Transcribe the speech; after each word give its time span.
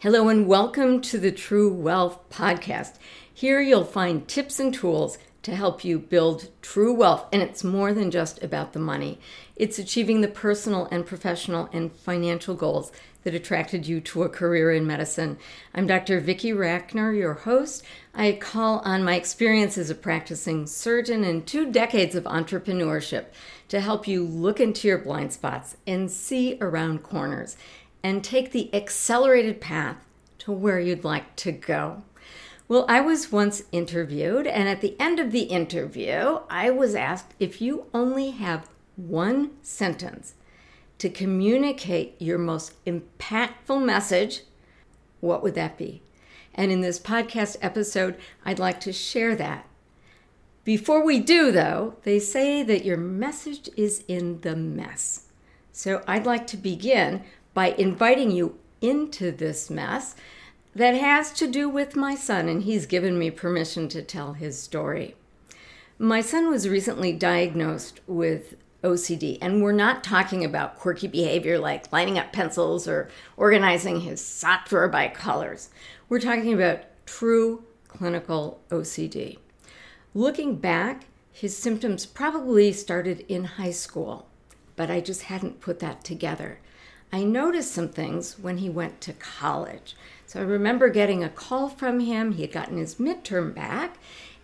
Hello, 0.00 0.28
and 0.28 0.46
welcome 0.46 1.00
to 1.00 1.18
the 1.18 1.32
True 1.32 1.72
Wealth 1.72 2.28
Podcast. 2.28 2.96
Here 3.32 3.62
you'll 3.62 3.84
find 3.84 4.28
tips 4.28 4.60
and 4.60 4.74
tools 4.74 5.16
to 5.44 5.56
help 5.56 5.82
you 5.82 5.98
build 5.98 6.50
true 6.60 6.92
wealth. 6.92 7.26
And 7.32 7.40
it's 7.40 7.64
more 7.64 7.94
than 7.94 8.10
just 8.10 8.42
about 8.42 8.74
the 8.74 8.78
money, 8.78 9.18
it's 9.56 9.78
achieving 9.78 10.20
the 10.20 10.28
personal 10.28 10.88
and 10.90 11.06
professional 11.06 11.70
and 11.72 11.90
financial 11.90 12.54
goals 12.54 12.92
that 13.22 13.34
attracted 13.34 13.86
you 13.86 14.00
to 14.00 14.24
a 14.24 14.28
career 14.28 14.70
in 14.72 14.86
medicine. 14.86 15.38
I'm 15.74 15.86
Dr. 15.86 16.20
Vicki 16.20 16.52
Rackner, 16.52 17.16
your 17.16 17.32
host. 17.32 17.82
I 18.14 18.32
call 18.32 18.80
on 18.80 19.02
my 19.02 19.14
experience 19.14 19.78
as 19.78 19.88
a 19.88 19.94
practicing 19.94 20.66
surgeon 20.66 21.24
and 21.24 21.46
two 21.46 21.72
decades 21.72 22.14
of 22.14 22.24
entrepreneurship 22.24 23.26
to 23.68 23.80
help 23.80 24.06
you 24.06 24.22
look 24.22 24.60
into 24.60 24.88
your 24.88 24.98
blind 24.98 25.32
spots 25.32 25.78
and 25.86 26.10
see 26.10 26.58
around 26.60 27.02
corners 27.02 27.56
and 28.04 28.22
take 28.22 28.52
the 28.52 28.72
accelerated 28.74 29.62
path 29.62 29.96
to 30.38 30.52
where 30.52 30.78
you'd 30.78 31.04
like 31.04 31.34
to 31.36 31.50
go. 31.50 32.02
Well, 32.68 32.84
I 32.86 33.00
was 33.00 33.32
once 33.32 33.62
interviewed, 33.72 34.46
and 34.46 34.68
at 34.68 34.82
the 34.82 34.94
end 35.00 35.18
of 35.18 35.32
the 35.32 35.44
interview, 35.44 36.40
I 36.50 36.70
was 36.70 36.94
asked 36.94 37.34
if 37.40 37.62
you 37.62 37.86
only 37.94 38.30
have 38.30 38.68
one 38.96 39.52
sentence 39.62 40.34
to 40.98 41.08
communicate 41.08 42.14
your 42.20 42.38
most 42.38 42.74
impactful 42.84 43.82
message, 43.82 44.42
what 45.20 45.42
would 45.42 45.54
that 45.54 45.78
be? 45.78 46.02
And 46.54 46.70
in 46.70 46.82
this 46.82 47.00
podcast 47.00 47.56
episode, 47.62 48.16
I'd 48.44 48.58
like 48.58 48.80
to 48.80 48.92
share 48.92 49.34
that. 49.36 49.66
Before 50.62 51.04
we 51.04 51.20
do, 51.20 51.50
though, 51.50 51.96
they 52.04 52.18
say 52.18 52.62
that 52.62 52.84
your 52.84 52.96
message 52.96 53.68
is 53.76 54.04
in 54.08 54.40
the 54.42 54.56
mess. 54.56 55.26
So 55.72 56.02
I'd 56.06 56.26
like 56.26 56.46
to 56.48 56.56
begin 56.56 57.24
by 57.54 57.68
inviting 57.70 58.30
you 58.30 58.58
into 58.80 59.30
this 59.32 59.70
mess 59.70 60.14
that 60.74 60.94
has 60.96 61.32
to 61.32 61.46
do 61.46 61.68
with 61.68 61.96
my 61.96 62.14
son, 62.14 62.48
and 62.48 62.64
he's 62.64 62.84
given 62.86 63.18
me 63.18 63.30
permission 63.30 63.88
to 63.88 64.02
tell 64.02 64.32
his 64.32 64.60
story. 64.60 65.14
My 65.98 66.20
son 66.20 66.50
was 66.50 66.68
recently 66.68 67.12
diagnosed 67.12 68.00
with 68.08 68.56
OCD, 68.82 69.38
and 69.40 69.62
we're 69.62 69.72
not 69.72 70.02
talking 70.02 70.44
about 70.44 70.76
quirky 70.78 71.06
behavior 71.06 71.58
like 71.58 71.92
lining 71.92 72.18
up 72.18 72.32
pencils 72.32 72.88
or 72.88 73.08
organizing 73.36 74.00
his 74.00 74.20
sock 74.20 74.68
drawer 74.68 74.88
by 74.88 75.08
colors. 75.08 75.70
We're 76.08 76.20
talking 76.20 76.52
about 76.52 76.80
true 77.06 77.64
clinical 77.86 78.60
OCD. 78.70 79.38
Looking 80.12 80.56
back, 80.56 81.06
his 81.30 81.56
symptoms 81.56 82.06
probably 82.06 82.72
started 82.72 83.24
in 83.28 83.44
high 83.44 83.70
school, 83.70 84.28
but 84.76 84.90
I 84.90 85.00
just 85.00 85.22
hadn't 85.22 85.60
put 85.60 85.78
that 85.78 86.04
together. 86.04 86.58
I 87.14 87.22
noticed 87.22 87.70
some 87.70 87.90
things 87.90 88.40
when 88.40 88.58
he 88.58 88.68
went 88.68 89.00
to 89.02 89.12
college. 89.12 89.94
So 90.26 90.40
I 90.40 90.42
remember 90.42 90.88
getting 90.88 91.22
a 91.22 91.28
call 91.28 91.68
from 91.68 92.00
him. 92.00 92.32
He 92.32 92.42
had 92.42 92.50
gotten 92.50 92.76
his 92.76 92.96
midterm 92.96 93.54
back, 93.54 93.98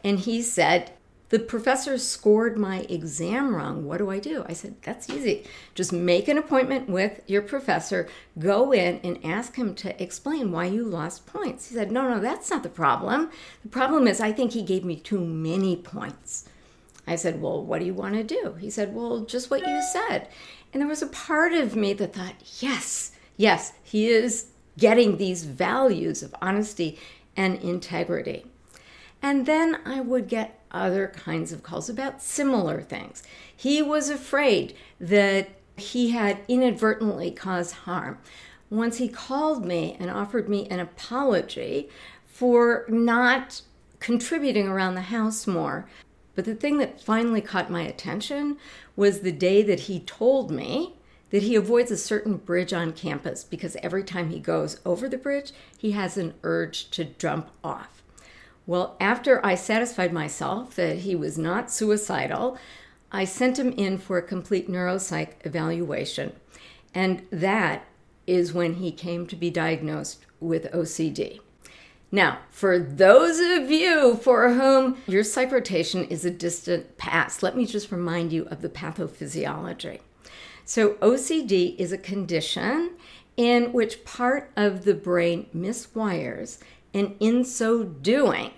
and 0.05 0.21
he 0.21 0.41
said, 0.41 0.93
The 1.31 1.41
professor 1.41 1.99
scored 1.99 2.57
my 2.57 2.87
exam 2.89 3.57
wrong. 3.57 3.87
What 3.87 3.99
do 3.99 4.09
I 4.09 4.21
do? 4.21 4.45
I 4.49 4.53
said, 4.53 4.77
That's 4.83 5.11
easy. 5.11 5.43
Just 5.75 5.93
make 5.93 6.29
an 6.29 6.39
appointment 6.39 6.89
with 6.89 7.23
your 7.27 7.43
professor, 7.43 8.09
go 8.39 8.73
in 8.73 9.01
and 9.03 9.19
ask 9.25 9.57
him 9.57 9.75
to 9.75 10.01
explain 10.01 10.53
why 10.53 10.67
you 10.67 10.85
lost 10.85 11.27
points. 11.27 11.71
He 11.71 11.75
said, 11.75 11.91
No, 11.91 12.09
no, 12.09 12.21
that's 12.21 12.51
not 12.51 12.63
the 12.63 12.69
problem. 12.69 13.31
The 13.65 13.69
problem 13.69 14.07
is, 14.07 14.21
I 14.21 14.31
think 14.31 14.53
he 14.53 14.63
gave 14.63 14.85
me 14.85 14.95
too 14.95 15.19
many 15.19 15.75
points. 15.75 16.49
I 17.05 17.17
said, 17.17 17.43
Well, 17.43 17.65
what 17.65 17.81
do 17.81 17.87
you 17.87 17.95
want 17.95 18.15
to 18.15 18.23
do? 18.23 18.55
He 18.61 18.71
said, 18.71 18.95
Well, 18.95 19.23
just 19.23 19.51
what 19.51 19.67
you 19.67 19.83
said. 19.83 20.29
And 20.73 20.81
there 20.81 20.89
was 20.89 21.03
a 21.03 21.09
part 21.09 21.53
of 21.53 21.77
me 21.77 21.93
that 21.95 22.15
thought, 22.15 22.35
Yes, 22.61 23.13
yes, 23.37 23.73
he 23.83 24.09
is 24.09 24.47
getting 24.79 25.17
these 25.17 25.45
values 25.45 26.23
of 26.23 26.35
honesty 26.41 26.99
and 27.37 27.57
integrity. 27.57 28.47
And 29.23 29.47
then 29.47 29.79
I 29.85 30.01
would 30.01 30.29
get 30.29 30.61
other 30.71 31.09
kinds 31.09 31.53
of 31.53 31.63
calls 31.63 31.91
about 31.91 32.23
similar 32.23 32.81
things. 32.81 33.23
He 33.55 33.83
was 33.83 34.09
afraid 34.09 34.75
that 35.01 35.51
he 35.77 36.11
had 36.11 36.39
inadvertently 36.49 37.31
caused 37.31 37.75
harm. 37.75 38.19
Once 38.71 38.99
he 38.99 39.09
called 39.09 39.65
me 39.65 39.97
and 39.99 40.11
offered 40.11 40.49
me 40.49 40.67
an 40.69 40.81
apology 40.81 41.89
for 42.27 42.85
not 42.89 43.63
contributing 43.99 44.69
around 44.69 44.95
the 44.95 45.03
house 45.03 45.47
more 45.47 45.87
but 46.35 46.45
the 46.45 46.55
thing 46.55 46.79
that 46.79 47.01
finally 47.01 47.41
caught 47.41 47.71
my 47.71 47.83
attention 47.83 48.57
was 48.97 49.21
the 49.21 49.33
day 49.33 49.63
that 49.63 49.81
he 49.81 50.01
told 50.01 50.51
me 50.51 50.95
that 51.31 51.43
he 51.43 51.55
avoids 51.55 51.91
a 51.91 51.97
certain 51.97 52.37
bridge 52.37 52.73
on 52.73 52.93
campus 52.93 53.45
because 53.45 53.77
every 53.83 54.03
time 54.03 54.31
he 54.31 54.41
goes 54.41 54.81
over 54.85 55.09
the 55.09 55.17
bridge, 55.17 55.53
he 55.77 55.93
has 55.93 56.17
an 56.17 56.35
urge 56.43 56.91
to 56.91 57.05
jump 57.05 57.51
off. 57.63 58.03
Well, 58.67 58.97
after 59.01 59.45
I 59.45 59.55
satisfied 59.55 60.13
myself 60.13 60.75
that 60.77 60.99
he 60.99 61.15
was 61.15 61.39
not 61.39 61.71
suicidal, 61.71 62.59
I 63.11 63.25
sent 63.25 63.59
him 63.59 63.73
in 63.73 63.99
for 63.99 64.19
a 64.19 64.23
complete 64.23 64.69
neuropsych 64.69 65.35
evaluation. 65.45 66.33
And 66.95 67.27
that 67.31 67.87
is 68.27 68.53
when 68.53 68.75
he 68.75 68.93
came 68.93 69.27
to 69.27 69.37
be 69.37 69.51
diagnosed 69.51 70.25
with 70.39 70.71
OCD. 70.73 71.41
Now, 72.13 72.39
for 72.51 72.79
those 72.79 73.39
of 73.39 73.71
you 73.71 74.17
for 74.17 74.53
whom 74.53 74.97
your 75.07 75.23
psych 75.23 75.53
rotation 75.53 76.05
is 76.07 76.25
a 76.25 76.31
distant 76.31 76.99
past, 76.99 77.43
let 77.43 77.57
me 77.57 77.67
just 77.67 77.93
remind 77.93 78.33
you 78.33 78.47
of 78.47 78.63
the 78.63 78.69
pathophysiology. 78.69 80.01
So, 80.65 80.95
OCD 80.95 81.77
is 81.79 81.93
a 81.93 81.99
condition 81.99 82.93
in 83.37 83.73
which 83.73 84.05
part 84.05 84.51
of 84.57 84.85
the 84.85 84.95
brain 84.95 85.47
miswires, 85.55 86.59
and 86.93 87.15
in 87.21 87.45
so 87.45 87.85
doing, 87.85 88.51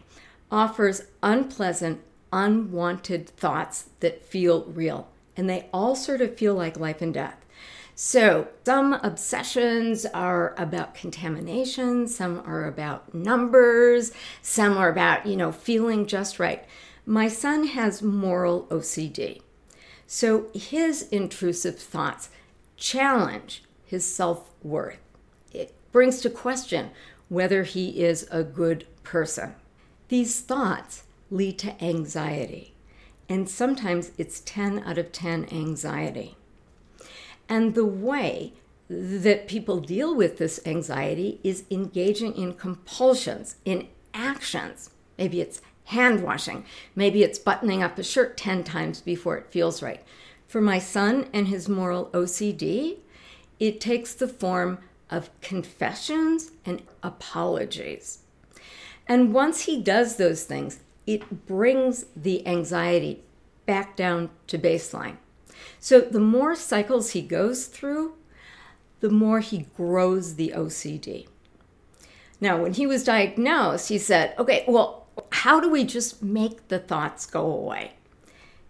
offers 0.50 1.02
unpleasant, 1.22 2.00
unwanted 2.32 3.28
thoughts 3.28 3.90
that 4.00 4.24
feel 4.24 4.64
real. 4.64 5.08
And 5.36 5.48
they 5.48 5.68
all 5.72 5.94
sort 5.94 6.20
of 6.20 6.36
feel 6.36 6.54
like 6.54 6.78
life 6.78 7.02
and 7.02 7.12
death. 7.12 7.41
So, 8.04 8.48
some 8.66 8.94
obsessions 8.94 10.04
are 10.06 10.56
about 10.58 10.96
contamination, 10.96 12.08
some 12.08 12.42
are 12.44 12.64
about 12.64 13.14
numbers, 13.14 14.10
some 14.42 14.76
are 14.76 14.90
about, 14.90 15.24
you 15.24 15.36
know, 15.36 15.52
feeling 15.52 16.06
just 16.06 16.40
right. 16.40 16.64
My 17.06 17.28
son 17.28 17.64
has 17.64 18.02
moral 18.02 18.66
OCD. 18.72 19.40
So, 20.04 20.48
his 20.52 21.02
intrusive 21.10 21.78
thoughts 21.78 22.30
challenge 22.76 23.62
his 23.86 24.04
self 24.04 24.50
worth. 24.64 24.98
It 25.52 25.72
brings 25.92 26.20
to 26.22 26.28
question 26.28 26.90
whether 27.28 27.62
he 27.62 28.02
is 28.02 28.26
a 28.32 28.42
good 28.42 28.84
person. 29.04 29.54
These 30.08 30.40
thoughts 30.40 31.04
lead 31.30 31.56
to 31.60 31.80
anxiety, 31.80 32.74
and 33.28 33.48
sometimes 33.48 34.10
it's 34.18 34.40
10 34.40 34.80
out 34.80 34.98
of 34.98 35.12
10 35.12 35.46
anxiety. 35.52 36.36
And 37.52 37.74
the 37.74 37.84
way 37.84 38.54
that 38.88 39.46
people 39.46 39.78
deal 39.78 40.14
with 40.14 40.38
this 40.38 40.58
anxiety 40.64 41.38
is 41.44 41.64
engaging 41.70 42.34
in 42.34 42.54
compulsions, 42.54 43.56
in 43.66 43.88
actions. 44.14 44.88
Maybe 45.18 45.42
it's 45.42 45.60
hand 45.84 46.22
washing, 46.22 46.64
maybe 46.96 47.22
it's 47.22 47.38
buttoning 47.38 47.82
up 47.82 47.98
a 47.98 48.02
shirt 48.02 48.38
10 48.38 48.64
times 48.64 49.02
before 49.02 49.36
it 49.36 49.50
feels 49.50 49.82
right. 49.82 50.02
For 50.48 50.62
my 50.62 50.78
son 50.78 51.28
and 51.34 51.48
his 51.48 51.68
moral 51.68 52.06
OCD, 52.14 53.00
it 53.60 53.82
takes 53.82 54.14
the 54.14 54.28
form 54.28 54.78
of 55.10 55.28
confessions 55.42 56.52
and 56.64 56.80
apologies. 57.02 58.20
And 59.06 59.34
once 59.34 59.66
he 59.66 59.78
does 59.78 60.16
those 60.16 60.44
things, 60.44 60.80
it 61.06 61.46
brings 61.46 62.06
the 62.16 62.46
anxiety 62.46 63.22
back 63.66 63.94
down 63.94 64.30
to 64.46 64.58
baseline. 64.58 65.18
So 65.78 66.00
the 66.00 66.20
more 66.20 66.54
cycles 66.54 67.10
he 67.10 67.22
goes 67.22 67.66
through, 67.66 68.14
the 69.00 69.10
more 69.10 69.40
he 69.40 69.66
grows 69.76 70.36
the 70.36 70.52
OCD. 70.54 71.26
Now, 72.40 72.60
when 72.60 72.74
he 72.74 72.86
was 72.86 73.04
diagnosed, 73.04 73.88
he 73.88 73.98
said, 73.98 74.34
okay, 74.38 74.64
well, 74.66 75.06
how 75.30 75.60
do 75.60 75.68
we 75.68 75.84
just 75.84 76.22
make 76.22 76.68
the 76.68 76.78
thoughts 76.78 77.26
go 77.26 77.46
away? 77.46 77.92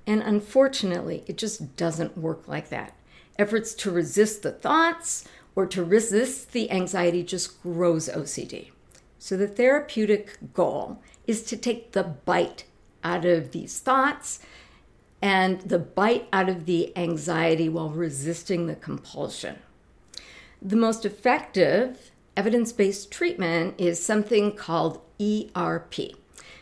And 0.07 0.23
unfortunately, 0.23 1.25
it 1.27 1.39
just 1.39 1.77
doesn't 1.77 2.19
work 2.19 2.49
like 2.49 2.69
that. 2.71 2.97
Efforts 3.39 3.75
to 3.75 3.91
resist 3.91 4.43
the 4.43 4.53
thoughts 4.53 5.27
or 5.55 5.67
to 5.67 5.85
resist 5.85 6.53
the 6.53 6.71
anxiety 6.71 7.23
just 7.23 7.63
grows 7.63 8.09
OCD. 8.09 8.71
So 9.19 9.37
the 9.37 9.47
therapeutic 9.47 10.53
goal 10.53 11.01
is 11.27 11.43
to 11.45 11.57
take 11.57 11.93
the 11.93 12.03
bite 12.03 12.65
out 13.05 13.25
of 13.25 13.53
these 13.53 13.79
thoughts 13.79 14.41
and 15.23 15.61
the 15.61 15.79
bite 15.79 16.27
out 16.33 16.49
of 16.49 16.67
the 16.67 16.97
anxiety 16.99 17.69
while 17.69 17.91
resisting 17.91 18.67
the 18.67 18.75
compulsion. 18.75 19.61
The 20.61 20.77
most 20.77 21.07
effective 21.07 22.11
evidence 22.37 22.73
based 22.73 23.11
treatment 23.13 23.75
is 23.79 24.05
something 24.05 24.53
called 24.53 25.01
ERP. 25.21 25.95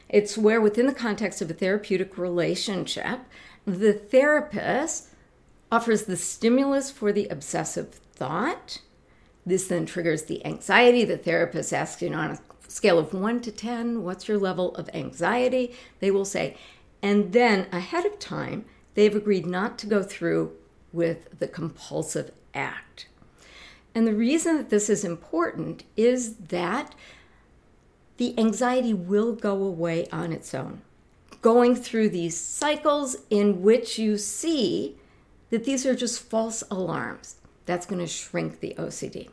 It's 0.08 0.36
where, 0.36 0.60
within 0.60 0.86
the 0.86 0.94
context 0.94 1.40
of 1.40 1.50
a 1.50 1.54
therapeutic 1.54 2.18
relationship, 2.18 3.20
the 3.64 3.92
therapist 3.92 5.08
offers 5.72 6.04
the 6.04 6.16
stimulus 6.16 6.90
for 6.90 7.12
the 7.12 7.28
obsessive 7.28 7.94
thought, 7.94 8.80
This 9.46 9.68
then 9.68 9.86
triggers 9.86 10.24
the 10.24 10.44
anxiety. 10.44 11.04
The 11.04 11.16
therapist 11.16 11.72
asks, 11.72 12.02
you 12.02 12.10
know, 12.10 12.18
on 12.18 12.30
a 12.32 12.38
scale 12.68 12.98
of 12.98 13.14
one 13.14 13.40
to 13.40 13.50
10, 13.50 14.02
what's 14.02 14.28
your 14.28 14.38
level 14.38 14.74
of 14.74 14.90
anxiety? 14.92 15.74
They 16.00 16.10
will 16.10 16.24
say, 16.24 16.56
and 17.02 17.32
then 17.32 17.66
ahead 17.72 18.04
of 18.04 18.18
time, 18.18 18.64
they've 18.94 19.14
agreed 19.14 19.46
not 19.46 19.78
to 19.78 19.86
go 19.86 20.02
through 20.02 20.52
with 20.92 21.38
the 21.38 21.48
compulsive 21.48 22.30
act. 22.54 23.06
And 23.94 24.06
the 24.06 24.14
reason 24.14 24.56
that 24.56 24.70
this 24.70 24.88
is 24.88 25.04
important 25.04 25.84
is 25.96 26.36
that 26.36 26.94
the 28.18 28.38
anxiety 28.38 28.94
will 28.94 29.32
go 29.32 29.62
away 29.62 30.06
on 30.12 30.32
its 30.32 30.54
own. 30.54 30.82
Going 31.42 31.74
through 31.74 32.10
these 32.10 32.38
cycles 32.38 33.16
in 33.30 33.62
which 33.62 33.98
you 33.98 34.18
see 34.18 34.96
that 35.48 35.64
these 35.64 35.86
are 35.86 35.94
just 35.94 36.22
false 36.22 36.62
alarms, 36.70 37.36
that's 37.66 37.86
going 37.86 38.00
to 38.00 38.06
shrink 38.06 38.60
the 38.60 38.74
OCD. 38.78 39.28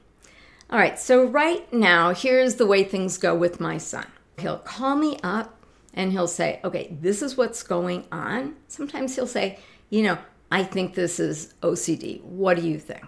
All 0.70 0.80
right, 0.80 0.98
so 0.98 1.26
right 1.26 1.72
now, 1.74 2.14
here's 2.14 2.56
the 2.56 2.66
way 2.66 2.84
things 2.84 3.18
go 3.18 3.36
with 3.36 3.60
my 3.60 3.78
son. 3.78 4.08
He'll 4.40 4.58
call 4.58 4.96
me 4.96 5.18
up 5.24 5.57
and 5.98 6.14
he'll 6.14 6.28
say, 6.28 6.62
Okay, 6.64 6.96
this 7.02 7.22
is 7.22 7.36
what's 7.36 7.64
going 7.64 8.06
on. 8.12 8.56
Sometimes 8.70 9.16
he'll 9.16 9.28
say, 9.28 9.60
You 9.90 10.04
know, 10.04 10.18
I 10.50 10.64
think 10.64 10.94
this 10.94 11.20
is 11.20 11.54
OCD. 11.62 12.24
What 12.24 12.56
do 12.56 12.66
you 12.66 12.80
think? 12.80 13.04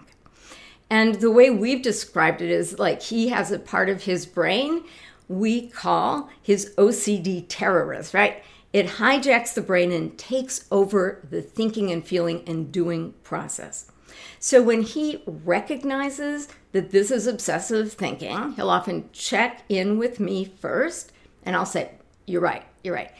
And 0.90 1.14
the 1.14 1.30
way 1.30 1.48
we've 1.48 1.82
described 1.82 2.42
it 2.42 2.50
is 2.50 2.78
like 2.78 3.00
he 3.00 3.28
has 3.28 3.50
a 3.50 3.58
part 3.58 3.88
of 3.88 4.02
his 4.02 4.26
brain 4.26 4.84
we 5.30 5.68
call 5.68 6.28
his 6.42 6.74
OCD 6.76 7.46
terrorist, 7.48 8.12
right? 8.12 8.42
It 8.72 8.86
hijacks 8.86 9.54
the 9.54 9.62
brain 9.62 9.92
and 9.92 10.18
takes 10.18 10.66
over 10.72 11.24
the 11.30 11.40
thinking 11.40 11.92
and 11.92 12.04
feeling 12.04 12.42
and 12.48 12.72
doing 12.72 13.14
process. 13.22 13.92
So 14.40 14.60
when 14.60 14.82
he 14.82 15.22
recognizes 15.26 16.48
that 16.72 16.90
this 16.90 17.12
is 17.12 17.28
obsessive 17.28 17.92
thinking, 17.92 18.52
he'll 18.52 18.70
often 18.70 19.08
check 19.12 19.62
in 19.68 19.98
with 19.98 20.18
me 20.18 20.44
first 20.44 21.12
and 21.44 21.54
I'll 21.54 21.64
say, 21.64 21.92
You're 22.26 22.40
right, 22.40 22.64
you're 22.82 22.94
right. 22.94 23.12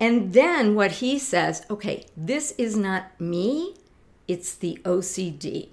And 0.00 0.32
then 0.32 0.74
what 0.74 0.92
he 0.92 1.18
says, 1.18 1.64
Okay, 1.70 2.06
this 2.16 2.52
is 2.52 2.76
not 2.76 3.20
me, 3.20 3.74
it's 4.26 4.54
the 4.54 4.80
OCD. 4.84 5.68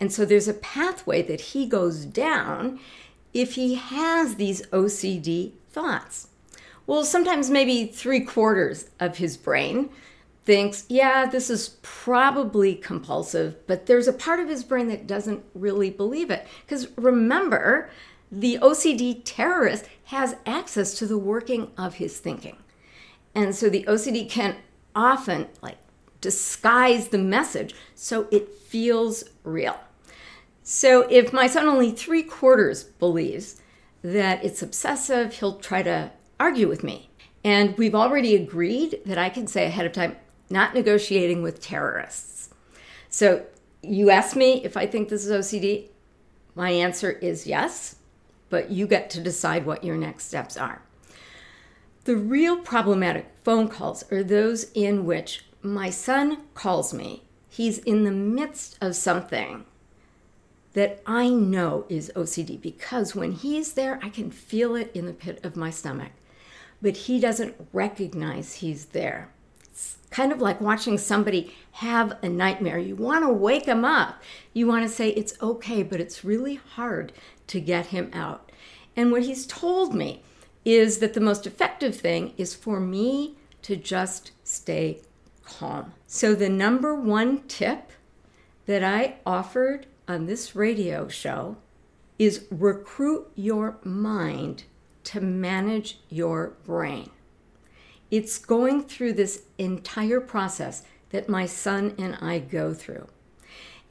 And 0.00 0.12
so 0.12 0.24
there's 0.24 0.48
a 0.48 0.54
pathway 0.54 1.22
that 1.22 1.40
he 1.40 1.66
goes 1.66 2.04
down 2.04 2.80
if 3.32 3.54
he 3.54 3.74
has 3.74 4.36
these 4.36 4.62
OCD 4.66 5.52
thoughts. 5.70 6.28
Well, 6.86 7.04
sometimes 7.04 7.48
maybe 7.48 7.86
three 7.86 8.20
quarters 8.20 8.90
of 9.00 9.18
his 9.18 9.36
brain 9.36 9.88
thinks, 10.44 10.84
yeah, 10.88 11.26
this 11.26 11.48
is 11.48 11.76
probably 11.82 12.74
compulsive, 12.74 13.66
but 13.66 13.86
there's 13.86 14.08
a 14.08 14.12
part 14.12 14.40
of 14.40 14.48
his 14.48 14.62
brain 14.62 14.88
that 14.88 15.06
doesn't 15.06 15.42
really 15.54 15.90
believe 15.90 16.30
it. 16.30 16.46
Because 16.66 16.88
remember, 16.96 17.88
the 18.30 18.58
OCD 18.60 19.22
terrorist 19.24 19.86
has 20.06 20.36
access 20.44 20.94
to 20.98 21.06
the 21.06 21.18
working 21.18 21.70
of 21.78 21.94
his 21.94 22.18
thinking. 22.18 22.56
And 23.34 23.54
so 23.54 23.68
the 23.68 23.84
OCD 23.84 24.28
can 24.28 24.56
often 24.94 25.48
like 25.60 25.78
disguise 26.20 27.08
the 27.08 27.18
message 27.18 27.74
so 27.94 28.28
it 28.30 28.48
feels 28.48 29.24
real. 29.42 29.78
So 30.62 31.02
if 31.10 31.32
my 31.32 31.46
son 31.46 31.66
only 31.66 31.90
three 31.90 32.22
quarters 32.22 32.84
believes 32.84 33.60
that 34.02 34.44
it's 34.44 34.62
obsessive, 34.62 35.34
he'll 35.34 35.58
try 35.58 35.82
to 35.82 36.12
argue 36.40 36.68
with 36.68 36.82
me. 36.82 37.10
And 37.44 37.76
we've 37.76 37.94
already 37.94 38.34
agreed 38.34 39.00
that 39.04 39.18
I 39.18 39.28
can 39.28 39.46
say 39.46 39.66
ahead 39.66 39.84
of 39.84 39.92
time, 39.92 40.16
not 40.48 40.74
negotiating 40.74 41.42
with 41.42 41.60
terrorists. 41.60 42.48
So 43.10 43.44
you 43.82 44.10
ask 44.10 44.34
me 44.34 44.64
if 44.64 44.76
I 44.76 44.86
think 44.86 45.08
this 45.08 45.26
is 45.26 45.30
OCD. 45.30 45.88
My 46.54 46.70
answer 46.70 47.10
is 47.10 47.46
yes, 47.46 47.96
but 48.48 48.70
you 48.70 48.86
get 48.86 49.10
to 49.10 49.20
decide 49.20 49.66
what 49.66 49.84
your 49.84 49.96
next 49.96 50.24
steps 50.24 50.56
are. 50.56 50.80
The 52.04 52.16
real 52.16 52.58
problematic 52.58 53.32
phone 53.44 53.68
calls 53.68 54.04
are 54.12 54.22
those 54.22 54.70
in 54.74 55.06
which 55.06 55.46
my 55.62 55.88
son 55.88 56.42
calls 56.52 56.92
me. 56.92 57.22
He's 57.48 57.78
in 57.78 58.04
the 58.04 58.10
midst 58.10 58.76
of 58.82 58.94
something 58.94 59.64
that 60.74 61.00
I 61.06 61.30
know 61.30 61.86
is 61.88 62.12
OCD 62.14 62.60
because 62.60 63.14
when 63.14 63.32
he's 63.32 63.72
there, 63.72 63.98
I 64.02 64.10
can 64.10 64.30
feel 64.30 64.76
it 64.76 64.90
in 64.92 65.06
the 65.06 65.14
pit 65.14 65.40
of 65.42 65.56
my 65.56 65.70
stomach. 65.70 66.12
But 66.82 66.96
he 66.98 67.18
doesn't 67.18 67.54
recognize 67.72 68.56
he's 68.56 68.86
there. 68.86 69.30
It's 69.62 69.96
kind 70.10 70.30
of 70.30 70.42
like 70.42 70.60
watching 70.60 70.98
somebody 70.98 71.54
have 71.72 72.18
a 72.22 72.28
nightmare. 72.28 72.78
You 72.78 72.96
want 72.96 73.24
to 73.24 73.32
wake 73.32 73.64
him 73.64 73.82
up. 73.82 74.22
You 74.52 74.66
want 74.66 74.86
to 74.86 74.94
say, 74.94 75.08
it's 75.10 75.40
okay, 75.40 75.82
but 75.82 76.00
it's 76.02 76.22
really 76.22 76.56
hard 76.56 77.12
to 77.46 77.60
get 77.60 77.86
him 77.86 78.10
out. 78.12 78.52
And 78.94 79.10
what 79.10 79.22
he's 79.22 79.46
told 79.46 79.94
me 79.94 80.22
is 80.64 80.98
that 80.98 81.14
the 81.14 81.20
most 81.20 81.46
effective 81.46 81.96
thing 81.96 82.32
is 82.36 82.54
for 82.54 82.80
me 82.80 83.36
to 83.62 83.76
just 83.76 84.32
stay 84.42 85.00
calm. 85.44 85.92
So, 86.06 86.34
the 86.34 86.48
number 86.48 86.94
one 86.94 87.42
tip 87.48 87.90
that 88.66 88.82
I 88.82 89.16
offered 89.26 89.86
on 90.08 90.26
this 90.26 90.54
radio 90.54 91.08
show 91.08 91.56
is 92.18 92.46
recruit 92.50 93.30
your 93.34 93.78
mind 93.82 94.64
to 95.04 95.20
manage 95.20 95.98
your 96.08 96.54
brain. 96.64 97.10
It's 98.10 98.38
going 98.38 98.84
through 98.84 99.14
this 99.14 99.42
entire 99.58 100.20
process 100.20 100.84
that 101.10 101.28
my 101.28 101.46
son 101.46 101.94
and 101.98 102.16
I 102.20 102.38
go 102.38 102.72
through. 102.74 103.08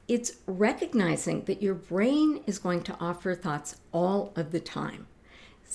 It's 0.07 0.33
recognizing 0.45 1.45
that 1.45 1.61
your 1.61 1.75
brain 1.75 2.41
is 2.45 2.59
going 2.59 2.83
to 2.83 2.97
offer 2.99 3.35
thoughts 3.35 3.77
all 3.91 4.33
of 4.35 4.51
the 4.51 4.59
time. 4.59 5.07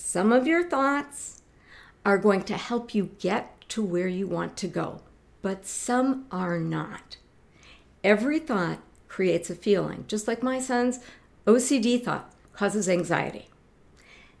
Some 0.01 0.31
of 0.31 0.47
your 0.47 0.67
thoughts 0.67 1.43
are 2.05 2.17
going 2.17 2.43
to 2.43 2.57
help 2.57 2.95
you 2.95 3.11
get 3.19 3.69
to 3.69 3.83
where 3.83 4.07
you 4.07 4.27
want 4.27 4.57
to 4.57 4.67
go, 4.67 5.01
but 5.43 5.67
some 5.67 6.25
are 6.31 6.57
not. 6.57 7.17
Every 8.03 8.39
thought 8.39 8.79
creates 9.07 9.51
a 9.51 9.55
feeling, 9.55 10.05
just 10.07 10.27
like 10.27 10.41
my 10.41 10.59
son's 10.59 10.99
OCD 11.45 12.03
thought 12.03 12.33
causes 12.53 12.89
anxiety. 12.89 13.49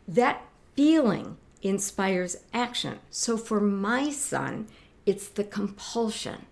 That 0.07 0.43
feeling 0.75 1.37
inspires 1.61 2.37
action. 2.51 2.97
So 3.11 3.37
for 3.37 3.59
my 3.59 4.09
son, 4.09 4.67
it's 5.05 5.27
the 5.27 5.43
compulsion. 5.43 6.45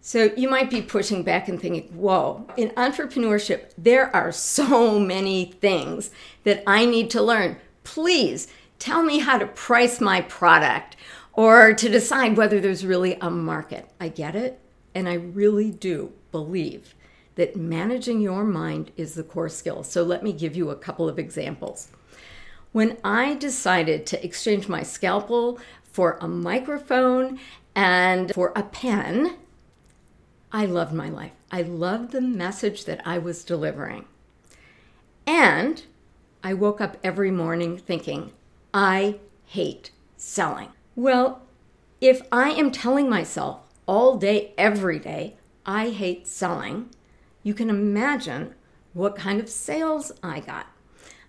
So 0.00 0.32
you 0.36 0.48
might 0.48 0.70
be 0.70 0.82
pushing 0.82 1.22
back 1.22 1.46
and 1.46 1.60
thinking, 1.60 1.88
whoa, 1.94 2.46
in 2.56 2.70
entrepreneurship, 2.70 3.72
there 3.78 4.14
are 4.16 4.32
so 4.32 4.98
many 4.98 5.52
things 5.60 6.10
that 6.42 6.64
I 6.66 6.84
need 6.86 7.10
to 7.10 7.22
learn. 7.22 7.58
Please 7.84 8.48
tell 8.78 9.02
me 9.02 9.20
how 9.20 9.38
to 9.38 9.46
price 9.46 10.00
my 10.00 10.20
product 10.22 10.96
or 11.32 11.72
to 11.74 11.88
decide 11.88 12.36
whether 12.36 12.60
there's 12.60 12.84
really 12.84 13.14
a 13.20 13.30
market. 13.30 13.88
I 14.00 14.08
get 14.08 14.34
it. 14.34 14.60
And 14.94 15.08
I 15.08 15.14
really 15.14 15.70
do 15.70 16.12
believe 16.30 16.94
that 17.34 17.56
managing 17.56 18.20
your 18.20 18.44
mind 18.44 18.92
is 18.96 19.14
the 19.14 19.24
core 19.24 19.48
skill. 19.48 19.82
So 19.82 20.02
let 20.02 20.22
me 20.22 20.32
give 20.32 20.54
you 20.54 20.70
a 20.70 20.76
couple 20.76 21.08
of 21.08 21.18
examples. 21.18 21.88
When 22.72 22.98
I 23.02 23.34
decided 23.34 24.06
to 24.06 24.24
exchange 24.24 24.68
my 24.68 24.82
scalpel 24.82 25.58
for 25.84 26.18
a 26.20 26.28
microphone 26.28 27.38
and 27.74 28.32
for 28.32 28.52
a 28.54 28.62
pen, 28.62 29.36
I 30.52 30.66
loved 30.66 30.92
my 30.92 31.08
life. 31.08 31.32
I 31.50 31.62
loved 31.62 32.12
the 32.12 32.20
message 32.20 32.84
that 32.84 33.00
I 33.04 33.18
was 33.18 33.44
delivering. 33.44 34.04
And 35.26 35.82
I 36.46 36.52
woke 36.52 36.78
up 36.82 36.98
every 37.02 37.30
morning 37.30 37.78
thinking, 37.78 38.30
I 38.74 39.18
hate 39.46 39.92
selling. 40.18 40.68
Well, 40.94 41.40
if 42.02 42.20
I 42.30 42.50
am 42.50 42.70
telling 42.70 43.08
myself 43.08 43.60
all 43.86 44.18
day, 44.18 44.52
every 44.58 44.98
day, 44.98 45.38
I 45.64 45.88
hate 45.88 46.28
selling, 46.28 46.90
you 47.42 47.54
can 47.54 47.70
imagine 47.70 48.54
what 48.92 49.16
kind 49.16 49.40
of 49.40 49.48
sales 49.48 50.12
I 50.22 50.40
got. 50.40 50.66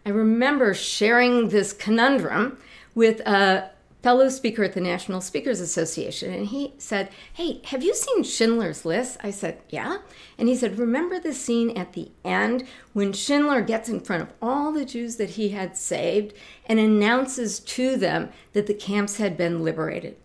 I 0.06 0.10
remember 0.10 0.74
sharing 0.74 1.48
this 1.48 1.72
conundrum 1.72 2.58
with 2.94 3.22
a 3.22 3.72
fellow 4.06 4.30
speaker 4.30 4.64
at 4.64 4.74
the 4.74 4.82
National 4.82 5.20
Speakers 5.20 5.60
Association, 5.60 6.32
and 6.32 6.46
he 6.46 6.76
said, 6.78 7.10
Hey, 7.34 7.60
have 7.66 7.82
you 7.82 7.96
seen 7.96 8.22
Schindler's 8.22 8.86
List? 8.86 9.18
I 9.24 9.32
said, 9.32 9.64
Yeah. 9.70 9.98
And 10.38 10.48
he 10.48 10.56
said, 10.56 10.78
Remember 10.78 11.20
the 11.20 11.34
scene 11.34 11.76
at 11.76 11.94
the 11.94 12.12
end 12.24 12.68
when 12.94 13.14
Schindler 13.14 13.62
gets 13.62 13.90
in 13.90 14.00
front 14.00 14.22
of 14.22 14.34
all 14.44 14.72
the 14.72 14.86
Jews 14.86 15.16
that 15.16 15.32
he 15.32 15.50
had 15.50 15.76
saved 15.76 16.36
and 16.68 16.78
announces 16.78 17.60
to 17.62 17.98
them 17.98 18.30
that 18.54 18.68
the 18.68 18.76
camps 18.76 19.18
had 19.18 19.36
been 19.36 19.64
liberated 19.64 20.18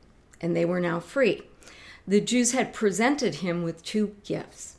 and 0.43 0.55
they 0.55 0.67
were 0.67 0.81
now 0.81 1.01
free? 1.01 1.41
The 2.07 2.21
Jews 2.21 2.53
had 2.53 2.75
presented 2.75 3.37
him 3.37 3.63
with 3.63 3.83
two 3.83 4.15
gifts 4.25 4.77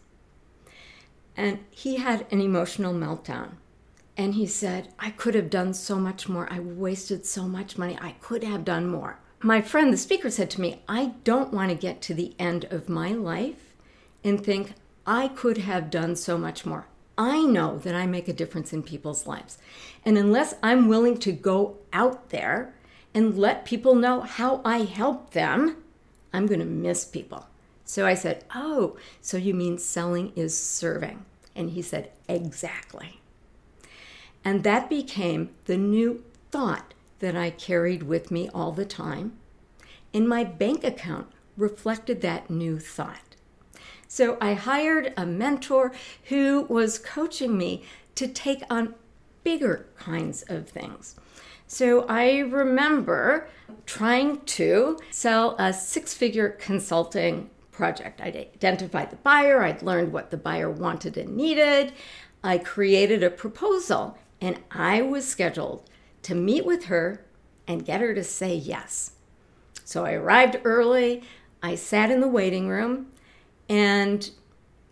and 1.36 1.58
he 1.72 1.96
had 1.96 2.27
an 2.29 2.39
emotional 2.39 2.93
meltdown. 2.93 3.53
And 4.18 4.36
he 4.36 4.46
said, 4.46 4.89
I 5.00 5.10
could 5.10 5.36
have 5.36 5.50
done 5.50 5.74
so 5.74 5.98
much 5.98 6.27
more. 6.27 6.48
I 6.51 6.60
wasted 6.60 7.25
so 7.25 7.44
much 7.48 7.77
money. 7.77 7.98
I 8.01 8.12
could 8.22 8.44
have 8.44 8.65
done 8.65 8.88
more. 8.88 9.20
My 9.41 9.62
friend, 9.62 9.91
the 9.91 9.98
speaker, 9.98 10.30
said 10.30 10.50
to 10.51 10.62
me, 10.62 10.82
I 10.88 11.13
don't 11.24 11.53
want 11.53 11.70
to 11.70 11.75
get 11.75 12.01
to 12.03 12.13
the 12.13 12.36
end 12.38 12.65
of 12.65 12.89
my 12.89 13.12
life 13.12 13.74
and 14.24 14.44
think, 14.44 14.74
I 15.06 15.30
could 15.30 15.58
have 15.58 15.89
done 15.89 16.15
so 16.15 16.38
much 16.38 16.65
more. 16.65 16.88
I 17.18 17.44
know 17.44 17.80
that 17.80 17.96
I 17.96 18.06
make 18.06 18.27
a 18.27 18.34
difference 18.34 18.72
in 18.72 18.84
people's 18.84 19.25
lives. 19.25 19.58
And 20.06 20.18
unless 20.18 20.56
I'm 20.62 20.88
willing 20.88 21.18
to 21.20 21.32
go 21.32 21.77
out 21.91 22.30
there 22.30 22.74
and 23.13 23.38
let 23.38 23.65
people 23.65 23.96
know 23.96 24.22
how 24.22 24.62
I 24.63 24.80
help 24.80 25.32
them, 25.32 25.77
I'm 26.34 26.48
going 26.48 26.60
to 26.60 26.65
miss 26.65 27.03
people. 27.06 27.48
So 27.84 28.06
I 28.06 28.13
said, 28.13 28.46
Oh, 28.56 28.98
so 29.22 29.38
you 29.38 29.53
mean 29.53 29.77
selling 29.77 30.32
is 30.36 30.58
serving? 30.58 31.25
And 31.56 31.72
he 31.72 31.82
said, 31.82 32.12
Exactly. 32.30 33.20
And 34.43 34.63
that 34.63 34.89
became 34.89 35.50
the 35.65 35.77
new 35.77 36.24
thought 36.51 36.93
that 37.19 37.36
I 37.36 37.51
carried 37.51 38.03
with 38.03 38.31
me 38.31 38.50
all 38.53 38.71
the 38.71 38.86
time. 38.86 39.38
And 40.13 40.27
my 40.27 40.43
bank 40.43 40.83
account 40.83 41.27
reflected 41.55 42.21
that 42.21 42.50
new 42.50 42.79
thought. 42.79 43.36
So 44.07 44.38
I 44.41 44.55
hired 44.55 45.13
a 45.15 45.25
mentor 45.25 45.93
who 46.25 46.65
was 46.67 47.00
coaching 47.00 47.57
me 47.57 47.83
to 48.15 48.27
take 48.27 48.63
on 48.69 48.95
bigger 49.43 49.86
kinds 49.98 50.43
of 50.50 50.67
things. 50.67 51.15
So 51.67 52.05
I 52.10 52.39
remember 52.39 53.48
trying 53.86 54.41
to 54.41 55.00
sell 55.12 55.55
a 55.57 55.71
six 55.71 56.13
figure 56.13 56.50
consulting 56.50 57.50
project. 57.71 58.19
I'd 58.19 58.36
identified 58.36 59.12
the 59.12 59.15
buyer, 59.17 59.63
I'd 59.63 59.81
learned 59.81 60.12
what 60.12 60.31
the 60.31 60.38
buyer 60.38 60.69
wanted 60.69 61.15
and 61.15 61.38
needed. 61.38 61.93
I 62.43 62.57
created 62.57 63.24
a 63.24 63.29
proposal, 63.29 64.17
and 64.41 64.60
I 64.71 65.01
was 65.01 65.27
scheduled 65.27 65.88
to 66.24 66.36
meet 66.36 66.65
with 66.65 66.86
her 66.86 67.24
and 67.67 67.86
get 67.86 68.01
her 68.01 68.13
to 68.13 68.24
say 68.24 68.55
yes. 68.55 69.12
So 69.86 70.05
I 70.05 70.13
arrived 70.13 70.57
early, 70.63 71.24
I 71.62 71.75
sat 71.75 72.12
in 72.12 72.21
the 72.21 72.27
waiting 72.27 72.67
room, 72.67 73.12
and 73.69 74.29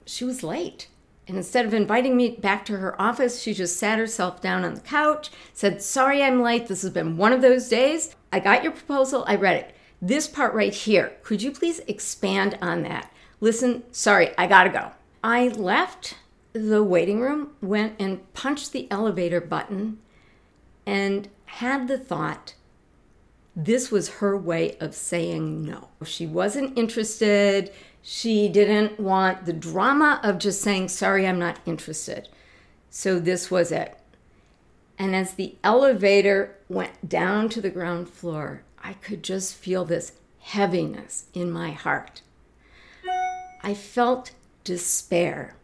she 0.06 0.24
was 0.24 0.44
late. 0.44 0.88
And 1.28 1.38
instead 1.38 1.66
of 1.66 1.74
inviting 1.74 2.18
me 2.18 2.32
back 2.32 2.66
to 2.66 2.78
her 2.78 3.00
office, 3.00 3.42
she 3.42 3.54
just 3.54 3.78
sat 3.78 4.00
herself 4.00 4.42
down 4.42 4.66
on 4.66 4.74
the 4.74 4.82
couch, 4.82 5.30
said, 5.54 5.82
Sorry 5.82 6.24
I'm 6.24 6.42
late. 6.42 6.68
This 6.68 6.82
has 6.82 6.92
been 6.92 7.18
one 7.18 7.34
of 7.34 7.42
those 7.42 7.70
days. 7.70 8.16
I 8.34 8.40
got 8.40 8.64
your 8.64 8.72
proposal, 8.72 9.24
I 9.28 9.36
read 9.36 9.58
it. 9.58 9.76
This 10.02 10.28
part 10.28 10.54
right 10.54 10.74
here, 10.74 11.14
could 11.24 11.42
you 11.42 11.52
please 11.52 11.82
expand 11.88 12.58
on 12.62 12.84
that? 12.84 13.12
Listen, 13.42 13.84
sorry, 13.92 14.36
I 14.38 14.48
gotta 14.48 14.70
go. 14.70 14.92
I 15.24 15.50
left 15.50 16.16
the 16.54 16.84
waiting 16.84 17.20
room, 17.20 17.52
went 17.62 17.96
and 18.00 18.32
punched 18.34 18.72
the 18.72 18.90
elevator 18.92 19.42
button, 19.42 20.00
and 20.86 21.30
had 21.46 21.88
the 21.88 21.98
thought 21.98 22.54
this 23.56 23.92
was 23.92 24.10
her 24.10 24.38
way 24.38 24.78
of 24.80 24.96
saying 24.96 25.66
no. 25.66 25.90
She 26.06 26.26
wasn't 26.26 26.78
interested. 26.78 27.72
She 28.02 28.48
didn't 28.48 29.00
want 29.00 29.46
the 29.46 29.54
drama 29.54 30.22
of 30.24 30.40
just 30.40 30.62
saying, 30.62 30.88
sorry, 30.90 31.28
I'm 31.28 31.40
not 31.40 31.60
interested. 31.66 32.30
So 32.90 33.20
this 33.20 33.52
was 33.52 33.72
it. 33.72 33.98
And 34.98 35.16
as 35.16 35.34
the 35.34 35.56
elevator 35.64 36.56
went 36.70 37.10
down 37.10 37.50
to 37.50 37.62
the 37.62 37.70
ground 37.70 38.10
floor, 38.10 38.64
I 38.82 38.94
could 38.94 39.24
just 39.24 39.56
feel 39.56 39.84
this 39.84 40.14
heaviness 40.40 41.26
in 41.34 41.52
my 41.52 41.72
heart. 41.72 42.22
I 43.62 43.74
felt 43.74 44.32
despair. 44.64 45.56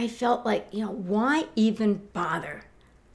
I 0.00 0.08
felt 0.08 0.46
like, 0.46 0.66
you 0.72 0.82
know, 0.82 0.92
why 0.92 1.44
even 1.56 2.08
bother? 2.14 2.62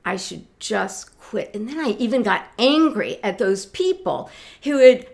I 0.05 0.17
should 0.17 0.45
just 0.59 1.17
quit. 1.17 1.49
And 1.55 1.67
then 1.67 1.79
I 1.79 1.95
even 1.97 2.21
got 2.21 2.45
angry 2.59 3.17
at 3.23 3.39
those 3.39 3.65
people 3.65 4.29
who 4.61 4.77
had 4.77 5.07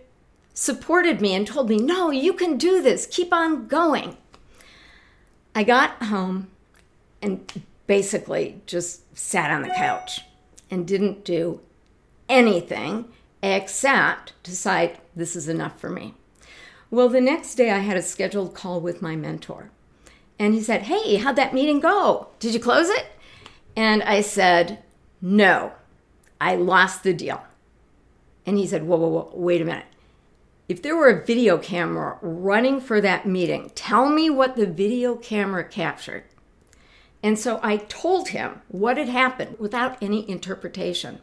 supported 0.54 1.22
me 1.22 1.34
and 1.34 1.48
told 1.48 1.70
me, 1.70 1.78
no, 1.78 2.12
you 2.12 2.34
can 2.34 2.58
do 2.58 2.82
this, 2.82 3.08
keep 3.10 3.32
on 3.32 3.68
going. 3.68 4.18
I 5.56 5.64
got 5.64 6.04
home 6.04 6.50
and 7.22 7.64
basically 7.88 8.62
just 8.66 9.18
sat 9.18 9.50
on 9.50 9.62
the 9.62 9.70
couch 9.70 10.20
and 10.70 10.86
didn't 10.86 11.24
do 11.24 11.62
anything 12.28 13.06
except 13.42 14.34
decide 14.44 15.00
this 15.16 15.38
is 15.38 15.48
enough 15.48 15.80
for 15.80 15.90
me. 15.90 16.16
Well, 16.90 17.08
the 17.08 17.22
next 17.22 17.56
day 17.56 17.72
I 17.72 17.78
had 17.78 17.96
a 17.96 18.02
scheduled 18.02 18.54
call 18.54 18.82
with 18.82 19.02
my 19.02 19.16
mentor. 19.16 19.72
And 20.42 20.56
he 20.56 20.62
said, 20.64 20.82
Hey, 20.82 21.18
how'd 21.18 21.36
that 21.36 21.54
meeting 21.54 21.80
go? 21.80 22.30
Did 22.40 22.56
you 22.56 22.60
close 22.60 22.90
it? 22.90 23.06
And 23.76 24.02
I 24.02 24.22
said, 24.22 24.82
No, 25.22 25.74
I 26.42 26.56
lost 26.56 27.04
the 27.04 27.14
deal. 27.14 27.44
And 28.48 28.58
he 28.58 28.66
said, 28.66 28.88
Whoa, 28.88 28.98
whoa, 28.98 29.08
whoa, 29.10 29.32
wait 29.36 29.62
a 29.62 29.66
minute. 29.66 29.86
If 30.68 30.82
there 30.82 30.96
were 30.96 31.10
a 31.10 31.24
video 31.24 31.60
camera 31.60 32.18
running 32.24 32.82
for 32.82 33.00
that 33.02 33.28
meeting, 33.28 33.72
tell 33.76 34.10
me 34.10 34.32
what 34.32 34.56
the 34.56 34.66
video 34.66 35.16
camera 35.16 35.64
captured. 35.64 36.24
And 37.22 37.38
so 37.38 37.60
I 37.62 37.78
told 37.78 38.30
him 38.30 38.64
what 38.68 38.98
had 38.98 39.10
happened 39.10 39.58
without 39.60 40.02
any 40.02 40.28
interpretation. 40.28 41.20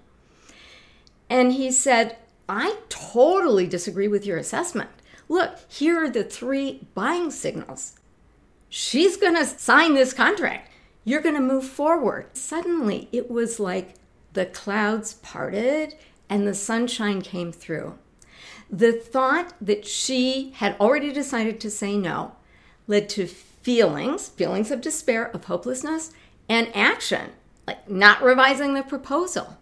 And 1.29 1.55
he 1.55 1.73
said, 1.73 2.19
I 2.49 2.77
totally 2.89 3.67
disagree 3.67 4.07
with 4.07 4.25
your 4.25 4.39
assessment. 4.39 4.91
Look, 5.29 5.59
here 5.67 6.05
are 6.05 6.09
the 6.09 6.23
three 6.23 6.87
buying 6.95 7.33
signals. 7.33 7.98
She's 8.69 9.17
going 9.17 9.35
to 9.35 9.47
sign 9.47 9.95
this 9.95 10.13
contract. 10.13 10.71
You're 11.05 11.23
going 11.23 11.35
to 11.35 11.41
move 11.41 11.65
forward. 11.65 12.37
Suddenly, 12.37 13.09
it 13.13 13.31
was 13.31 13.59
like 13.59 13.95
the 14.35 14.47
clouds 14.47 15.15
parted 15.15 15.95
and 16.29 16.47
the 16.47 16.55
sunshine 16.55 17.23
came 17.23 17.53
through. 17.53 17.99
The 18.71 18.93
thought 18.93 19.55
that 19.61 19.87
she 19.87 20.53
had 20.57 20.77
already 20.79 21.13
decided 21.13 21.61
to 21.61 21.71
say 21.71 21.97
no 21.97 22.33
led 22.87 23.09
to 23.11 23.27
feelings, 23.27 24.29
feelings 24.29 24.71
of 24.71 24.81
despair, 24.81 25.31
of 25.31 25.45
hopelessness, 25.45 26.13
and 26.49 26.75
action, 26.75 27.31
like 27.67 27.89
not 27.89 28.23
revising 28.23 28.75
the 28.75 28.83
proposal. 28.83 29.59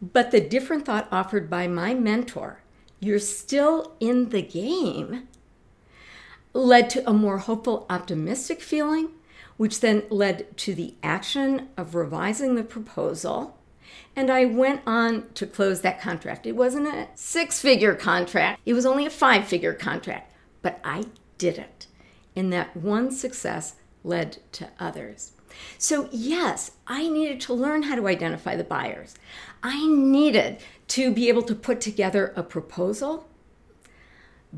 But 0.00 0.30
the 0.30 0.40
different 0.40 0.84
thought 0.84 1.08
offered 1.10 1.50
by 1.50 1.66
my 1.66 1.94
mentor, 1.94 2.62
you're 3.00 3.18
still 3.18 3.96
in 4.00 4.30
the 4.30 4.42
game, 4.42 5.28
led 6.58 6.90
to 6.90 7.08
a 7.08 7.12
more 7.12 7.38
hopeful, 7.38 7.86
optimistic 7.88 8.60
feeling, 8.60 9.10
which 9.56 9.80
then 9.80 10.02
led 10.10 10.56
to 10.58 10.74
the 10.74 10.94
action 11.02 11.68
of 11.76 11.94
revising 11.94 12.54
the 12.54 12.64
proposal 12.64 13.58
and 14.18 14.32
I 14.32 14.46
went 14.46 14.82
on 14.84 15.28
to 15.34 15.46
close 15.46 15.82
that 15.82 16.00
contract. 16.00 16.44
It 16.44 16.56
wasn't 16.56 16.88
a 16.88 17.06
six 17.14 17.60
figure 17.60 17.94
contract, 17.94 18.60
it 18.66 18.74
was 18.74 18.84
only 18.84 19.06
a 19.06 19.10
five 19.10 19.46
figure 19.46 19.74
contract, 19.74 20.32
but 20.60 20.80
I 20.82 21.04
did 21.38 21.56
it. 21.56 21.86
And 22.34 22.52
that 22.52 22.76
one 22.76 23.12
success 23.12 23.76
led 24.02 24.38
to 24.52 24.70
others. 24.80 25.32
So, 25.78 26.08
yes, 26.10 26.72
I 26.88 27.08
needed 27.08 27.40
to 27.42 27.54
learn 27.54 27.84
how 27.84 27.94
to 27.94 28.08
identify 28.08 28.56
the 28.56 28.64
buyers. 28.64 29.14
I 29.62 29.86
needed 29.86 30.58
to 30.88 31.12
be 31.12 31.28
able 31.28 31.42
to 31.42 31.54
put 31.54 31.80
together 31.80 32.32
a 32.34 32.42
proposal. 32.42 33.28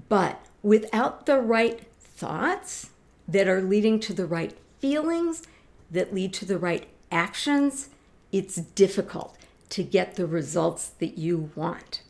But 0.09 0.45
without 0.63 1.27
the 1.27 1.39
right 1.39 1.87
thoughts 2.21 2.91
that 3.27 3.49
are 3.49 3.63
leading 3.63 3.99
to 3.99 4.13
the 4.13 4.27
right 4.27 4.57
feelings, 4.79 5.43
that 5.91 6.15
lead 6.15 6.35
to 6.35 6.45
the 6.45 6.59
right 6.59 6.87
actions, 7.11 7.89
it's 8.31 8.57
difficult 8.57 9.39
to 9.71 9.83
get 9.83 10.17
the 10.17 10.27
results 10.27 10.89
that 10.99 11.17
you 11.17 11.51
want. 11.55 12.03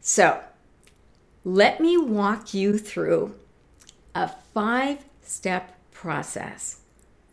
So, 0.00 0.42
let 1.42 1.80
me 1.80 1.96
walk 1.96 2.52
you 2.52 2.76
through 2.76 3.34
a 4.14 4.28
five 4.52 5.04
step 5.22 5.74
process 5.90 6.80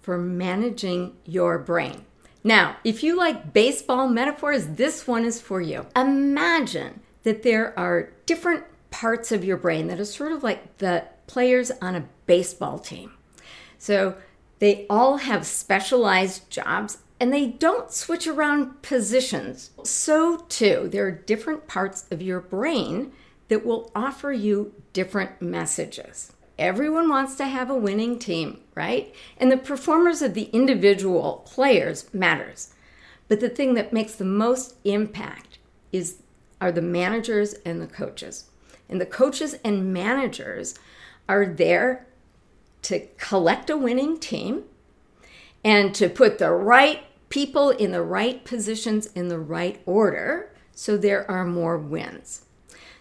for 0.02 0.18
managing 0.18 1.18
your 1.26 1.58
brain. 1.58 2.06
Now, 2.44 2.78
if 2.84 3.04
you 3.04 3.18
like 3.18 3.54
baseball 3.54 4.08
metaphors, 4.08 4.68
this 4.68 5.08
one 5.08 5.26
is 5.26 5.42
for 5.42 5.60
you. 5.60 5.88
Imagine 5.96 7.02
that 7.24 7.44
there 7.44 7.78
are 7.78 8.12
different 8.26 8.64
parts 8.92 9.32
of 9.32 9.44
your 9.44 9.58
brain 9.58 9.88
that 9.88 10.00
are 10.00 10.06
sort 10.06 10.32
of 10.32 10.44
like 10.44 10.78
the 10.78 11.06
players 11.28 11.72
on 11.82 11.96
a 11.96 12.08
baseball 12.26 12.80
team. 12.80 13.14
So 13.78 14.18
they 14.60 14.86
all 14.90 15.18
have 15.18 15.46
specialized 15.46 16.50
jobs 16.50 17.00
and 17.20 17.34
they 17.34 17.48
don't 17.48 17.92
switch 17.92 18.28
around 18.28 18.82
positions. 18.82 19.72
So, 19.84 20.38
too, 20.50 20.90
there 20.92 21.06
are 21.06 21.12
different 21.12 21.68
parts 21.68 22.06
of 22.12 22.22
your 22.22 22.42
brain 22.42 23.14
that 23.48 23.66
will 23.66 23.92
offer 23.96 24.34
you 24.34 24.74
different 24.92 25.42
messages. 25.42 26.34
Everyone 26.58 27.10
wants 27.10 27.36
to 27.36 27.46
have 27.46 27.70
a 27.70 27.76
winning 27.76 28.18
team, 28.18 28.60
right? 28.76 29.14
And 29.38 29.52
the 29.52 29.58
performance 29.58 30.22
of 30.22 30.34
the 30.34 30.50
individual 30.54 31.46
players 31.46 32.14
matters. 32.14 32.74
But 33.28 33.40
the 33.40 33.50
thing 33.50 33.74
that 33.74 33.94
makes 33.94 34.16
the 34.16 34.26
most 34.26 34.76
impact 34.84 35.60
is 35.92 36.18
are 36.62 36.72
the 36.72 36.82
managers 36.82 37.54
and 37.66 37.82
the 37.82 37.88
coaches. 37.88 38.50
And 38.88 39.02
the 39.02 39.06
coaches 39.06 39.56
and 39.64 39.94
managers 39.94 40.76
are 41.28 41.46
there 41.46 42.08
to 42.84 43.08
collect 43.18 43.70
a 43.70 43.78
winning 43.78 44.20
team 44.20 44.64
and 45.64 45.96
to 45.96 46.08
put 46.08 46.38
the 46.38 46.52
right 46.52 47.04
people 47.30 47.72
in 47.72 47.92
the 47.92 48.04
right 48.04 48.46
positions 48.46 49.08
in 49.08 49.28
the 49.28 49.40
right 49.40 49.82
order 49.86 50.54
so 50.76 50.98
there 50.98 51.30
are 51.32 51.46
more 51.46 51.78
wins. 51.78 52.46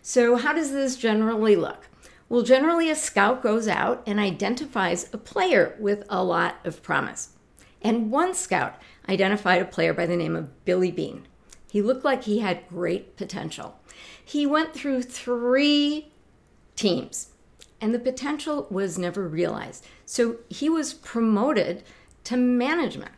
So, 0.01 0.37
how 0.37 0.53
does 0.53 0.71
this 0.73 0.97
generally 0.97 1.57
look? 1.57 1.89
Well, 2.29 2.43
generally, 2.43 2.89
a 2.89 2.95
scout 2.95 3.43
goes 3.43 3.69
out 3.69 4.03
and 4.07 4.19
identifies 4.19 5.13
a 5.13 5.19
player 5.19 5.77
with 5.79 6.05
a 6.09 6.25
lot 6.25 6.57
of 6.65 6.83
promise. 6.83 7.31
And 7.83 8.11
one 8.11 8.35
scout 8.35 8.81
identified 9.09 9.61
a 9.61 9.67
player 9.67 9.93
by 9.93 10.07
the 10.07 10.17
name 10.17 10.35
of 10.35 10.65
Billy 10.65 10.91
Beane. 10.91 11.27
He 11.71 11.83
looked 11.83 12.05
like 12.05 12.25
he 12.25 12.39
had 12.39 12.69
great 12.69 13.17
potential. 13.17 13.79
He 14.25 14.47
went 14.47 14.73
through 14.73 15.03
three 15.03 16.13
teams, 16.77 17.29
and 17.81 17.95
the 17.95 17.99
potential 17.99 18.67
was 18.71 18.99
never 18.99 19.29
realized. 19.29 19.87
So 20.07 20.37
he 20.49 20.69
was 20.69 20.95
promoted 20.95 21.83
to 22.25 22.37
management. 22.37 23.13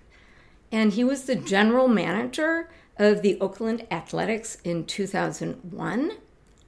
And 0.73 0.93
he 0.93 1.05
was 1.05 1.25
the 1.25 1.37
general 1.37 1.89
manager 1.89 2.69
of 2.99 3.23
the 3.23 3.39
Oakland 3.41 3.87
Athletics 3.91 4.59
in 4.65 4.85
2001. 4.85 6.13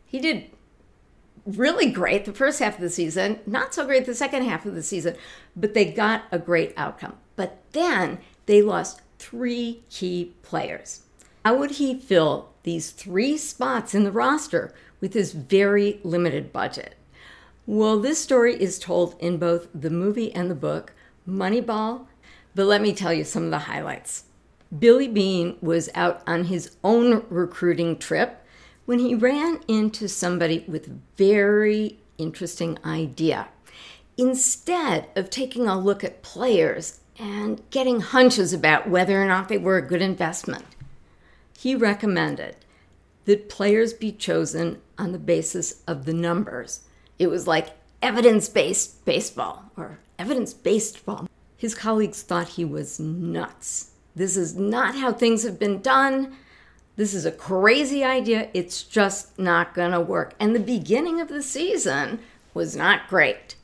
He 0.05 0.21
did 0.21 0.51
really 1.45 1.91
great 1.91 2.25
the 2.25 2.33
first 2.33 2.61
half 2.61 2.75
of 2.75 2.81
the 2.81 2.91
season, 2.91 3.41
not 3.47 3.75
so 3.75 3.87
great 3.87 4.07
the 4.07 4.15
second 4.15 4.45
half 4.45 4.67
of 4.67 4.75
the 4.75 4.83
season, 4.83 5.17
but 5.57 5.75
they 5.75 5.87
got 5.87 6.25
a 6.31 6.39
great 6.39 6.75
outcome. 6.77 7.15
But 7.37 7.63
then 7.73 8.19
they 8.47 8.63
lost 8.63 9.01
three 9.19 9.83
key 9.91 10.35
players. 10.43 11.03
How 11.45 11.57
would 11.57 11.73
he 11.73 11.99
fill 11.99 12.51
these 12.63 12.91
three 12.91 13.37
spots 13.37 13.95
in 13.95 14.05
the 14.05 14.13
roster 14.13 14.75
with 15.01 15.15
his 15.15 15.33
very 15.33 16.01
limited 16.03 16.53
budget? 16.53 16.95
Well, 17.71 18.01
this 18.01 18.19
story 18.19 18.55
is 18.55 18.79
told 18.79 19.15
in 19.19 19.37
both 19.37 19.69
the 19.75 19.91
movie 19.91 20.35
and 20.35 20.51
the 20.51 20.55
book, 20.55 20.95
Moneyball, 21.29 22.07
but 22.55 22.65
let 22.65 22.81
me 22.81 22.95
tell 22.95 23.13
you 23.13 23.25
some 23.25 23.45
of 23.45 23.51
the 23.51 23.59
highlights. 23.59 24.25
Billy 24.79 25.07
Beane 25.07 25.59
was 25.61 25.91
out 25.95 26.23
on 26.27 26.45
his 26.45 26.77
own 26.83 27.27
recruiting 27.29 27.99
trip 27.99 28.43
when 28.87 29.01
he 29.01 29.15
ran 29.15 29.61
into 29.69 30.09
somebody 30.09 30.65
with 30.67 30.89
a 30.89 30.99
very 31.19 31.99
interesting 32.17 32.79
idea. 32.87 33.49
Instead 34.17 35.09
of 35.15 35.29
taking 35.29 35.69
a 35.69 35.79
look 35.79 36.03
at 36.03 36.23
players 36.23 37.01
and 37.19 37.61
getting 37.69 38.01
hunches 38.01 38.55
about 38.55 38.89
whether 38.89 39.23
or 39.23 39.27
not 39.27 39.51
they 39.51 39.59
were 39.59 39.77
a 39.77 39.87
good 39.87 40.01
investment, 40.01 40.65
he 41.59 41.75
recommended 41.75 42.57
that 43.27 43.51
players 43.51 43.93
be 43.93 44.11
chosen 44.11 44.81
on 44.97 45.13
the 45.13 45.19
basis 45.19 45.83
of 45.87 46.07
the 46.07 46.15
numbers. 46.15 46.81
It 47.19 47.29
was 47.29 47.47
like 47.47 47.71
evidence 48.03 48.49
based 48.49 49.05
baseball 49.05 49.71
or 49.77 49.99
evidence 50.19 50.55
based 50.55 51.05
ball. 51.05 51.29
His 51.57 51.75
colleagues 51.75 52.23
thought 52.23 52.49
he 52.51 52.65
was 52.65 53.01
nuts. 53.01 53.91
This 54.15 54.37
is 54.37 54.57
not 54.57 54.97
how 54.97 55.13
things 55.13 55.43
have 55.43 55.59
been 55.59 55.81
done. 55.81 56.37
This 56.97 57.15
is 57.15 57.25
a 57.25 57.33
crazy 57.33 58.03
idea. 58.03 58.49
It's 58.55 58.83
just 58.83 59.39
not 59.39 59.75
going 59.75 59.93
to 59.93 60.01
work. 60.01 60.35
And 60.41 60.55
the 60.55 60.61
beginning 60.61 61.21
of 61.21 61.29
the 61.29 61.43
season 61.43 62.21
was 62.55 62.75
not 62.75 63.09
great. 63.09 63.57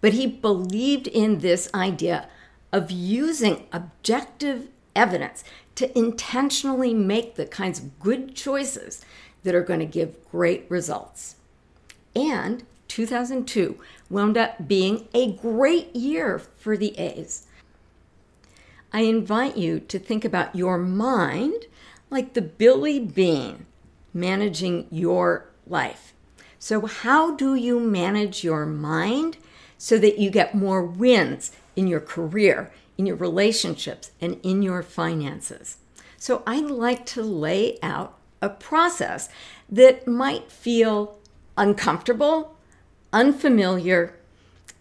But 0.00 0.14
he 0.14 0.26
believed 0.26 1.06
in 1.06 1.38
this 1.38 1.68
idea 1.74 2.28
of 2.72 2.90
using 2.90 3.66
objective 3.72 4.68
evidence 4.96 5.44
to 5.76 5.96
intentionally 5.96 6.94
make 6.94 7.34
the 7.34 7.46
kinds 7.46 7.78
of 7.78 7.98
good 8.00 8.34
choices 8.34 9.04
that 9.42 9.54
are 9.54 9.62
going 9.62 9.80
to 9.80 9.86
give 9.86 10.28
great 10.30 10.66
results. 10.68 11.36
And 12.14 12.64
2002 12.90 13.78
wound 14.10 14.36
up 14.36 14.66
being 14.66 15.08
a 15.14 15.32
great 15.32 15.94
year 15.94 16.38
for 16.38 16.76
the 16.76 16.98
A's. 16.98 17.46
I 18.92 19.02
invite 19.02 19.56
you 19.56 19.78
to 19.80 19.98
think 19.98 20.24
about 20.24 20.56
your 20.56 20.76
mind 20.76 21.66
like 22.10 22.34
the 22.34 22.42
Billy 22.42 22.98
Beane 22.98 23.66
managing 24.12 24.88
your 24.90 25.46
life. 25.66 26.12
So, 26.58 26.86
how 26.86 27.36
do 27.36 27.54
you 27.54 27.78
manage 27.78 28.42
your 28.42 28.66
mind 28.66 29.38
so 29.78 29.96
that 29.98 30.18
you 30.18 30.28
get 30.28 30.54
more 30.54 30.82
wins 30.84 31.52
in 31.76 31.86
your 31.86 32.00
career, 32.00 32.72
in 32.98 33.06
your 33.06 33.16
relationships, 33.16 34.10
and 34.20 34.38
in 34.42 34.62
your 34.62 34.82
finances? 34.82 35.78
So, 36.18 36.42
I'd 36.46 36.66
like 36.66 37.06
to 37.06 37.22
lay 37.22 37.78
out 37.82 38.18
a 38.42 38.50
process 38.50 39.28
that 39.70 40.08
might 40.08 40.50
feel 40.50 41.18
uncomfortable, 41.56 42.56
unfamiliar, 43.12 44.16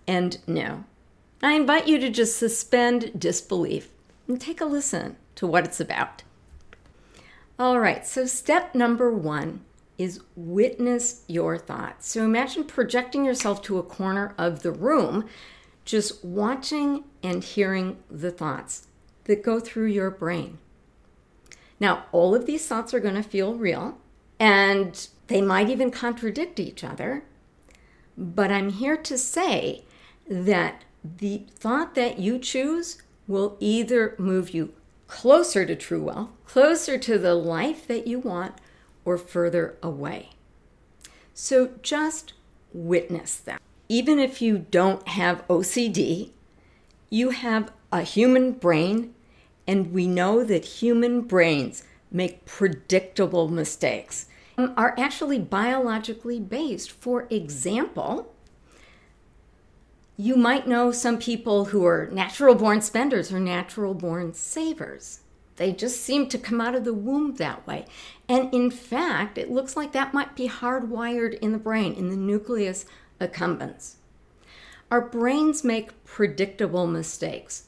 and 0.07 0.39
new. 0.47 0.83
I 1.41 1.53
invite 1.53 1.87
you 1.87 1.99
to 1.99 2.09
just 2.09 2.37
suspend 2.37 3.11
disbelief 3.17 3.89
and 4.27 4.41
take 4.41 4.59
a 4.59 4.65
listen 4.65 5.15
to 5.35 5.47
what 5.47 5.65
it's 5.65 5.79
about. 5.79 6.23
All 7.57 7.79
right, 7.79 8.05
so 8.05 8.25
step 8.25 8.73
number 8.73 9.11
one 9.11 9.61
is 9.97 10.21
witness 10.35 11.23
your 11.27 11.57
thoughts. 11.57 12.07
So 12.07 12.23
imagine 12.23 12.63
projecting 12.63 13.25
yourself 13.25 13.61
to 13.63 13.77
a 13.77 13.83
corner 13.83 14.33
of 14.37 14.63
the 14.63 14.71
room, 14.71 15.27
just 15.83 16.23
watching 16.23 17.03
and 17.21 17.43
hearing 17.43 17.97
the 18.09 18.31
thoughts 18.31 18.87
that 19.25 19.43
go 19.43 19.59
through 19.59 19.87
your 19.87 20.09
brain. 20.09 20.57
Now, 21.79 22.05
all 22.11 22.33
of 22.33 22.45
these 22.45 22.65
thoughts 22.65 22.93
are 22.93 22.99
going 22.99 23.15
to 23.15 23.23
feel 23.23 23.55
real 23.55 23.97
and 24.39 25.07
they 25.27 25.41
might 25.41 25.69
even 25.69 25.91
contradict 25.91 26.59
each 26.59 26.83
other. 26.83 27.23
But 28.19 28.51
I'm 28.51 28.71
here 28.71 28.97
to 28.97 29.17
say 29.17 29.85
that 30.29 30.83
the 31.01 31.45
thought 31.55 31.95
that 31.95 32.19
you 32.19 32.37
choose 32.37 33.01
will 33.27 33.55
either 33.61 34.15
move 34.17 34.49
you 34.49 34.73
closer 35.07 35.65
to 35.65 35.75
true 35.75 36.03
wealth, 36.03 36.29
closer 36.45 36.97
to 36.97 37.17
the 37.17 37.33
life 37.33 37.87
that 37.87 38.07
you 38.07 38.19
want, 38.19 38.55
or 39.05 39.17
further 39.17 39.77
away. 39.81 40.31
So 41.33 41.71
just 41.81 42.33
witness 42.73 43.37
that. 43.37 43.61
Even 43.87 44.19
if 44.19 44.41
you 44.41 44.65
don't 44.69 45.07
have 45.07 45.47
OCD, 45.47 46.31
you 47.09 47.29
have 47.29 47.71
a 47.91 48.01
human 48.01 48.51
brain, 48.51 49.15
and 49.65 49.93
we 49.93 50.07
know 50.07 50.43
that 50.43 50.65
human 50.65 51.21
brains 51.21 51.83
make 52.11 52.45
predictable 52.45 53.47
mistakes, 53.47 54.25
Um, 54.59 54.73
are 54.75 54.93
actually 54.97 55.39
biologically 55.39 56.37
based. 56.37 56.91
For 56.91 57.27
example, 57.29 58.35
you 60.17 60.35
might 60.35 60.67
know 60.67 60.91
some 60.91 61.17
people 61.17 61.65
who 61.65 61.85
are 61.85 62.09
natural 62.11 62.55
born 62.55 62.81
spenders 62.81 63.31
or 63.31 63.39
natural 63.39 63.93
born 63.93 64.33
savers. 64.33 65.21
They 65.55 65.71
just 65.71 66.01
seem 66.01 66.27
to 66.27 66.37
come 66.37 66.59
out 66.59 66.75
of 66.75 66.83
the 66.83 66.93
womb 66.93 67.35
that 67.35 67.65
way. 67.65 67.85
And 68.27 68.53
in 68.53 68.69
fact, 68.69 69.37
it 69.37 69.49
looks 69.49 69.77
like 69.77 69.93
that 69.93 70.13
might 70.13 70.35
be 70.35 70.49
hardwired 70.49 71.39
in 71.39 71.53
the 71.53 71.57
brain, 71.57 71.93
in 71.93 72.09
the 72.09 72.17
nucleus 72.17 72.85
accumbens. 73.21 73.95
Our 74.91 74.99
brains 74.99 75.63
make 75.63 76.03
predictable 76.03 76.85
mistakes. 76.85 77.67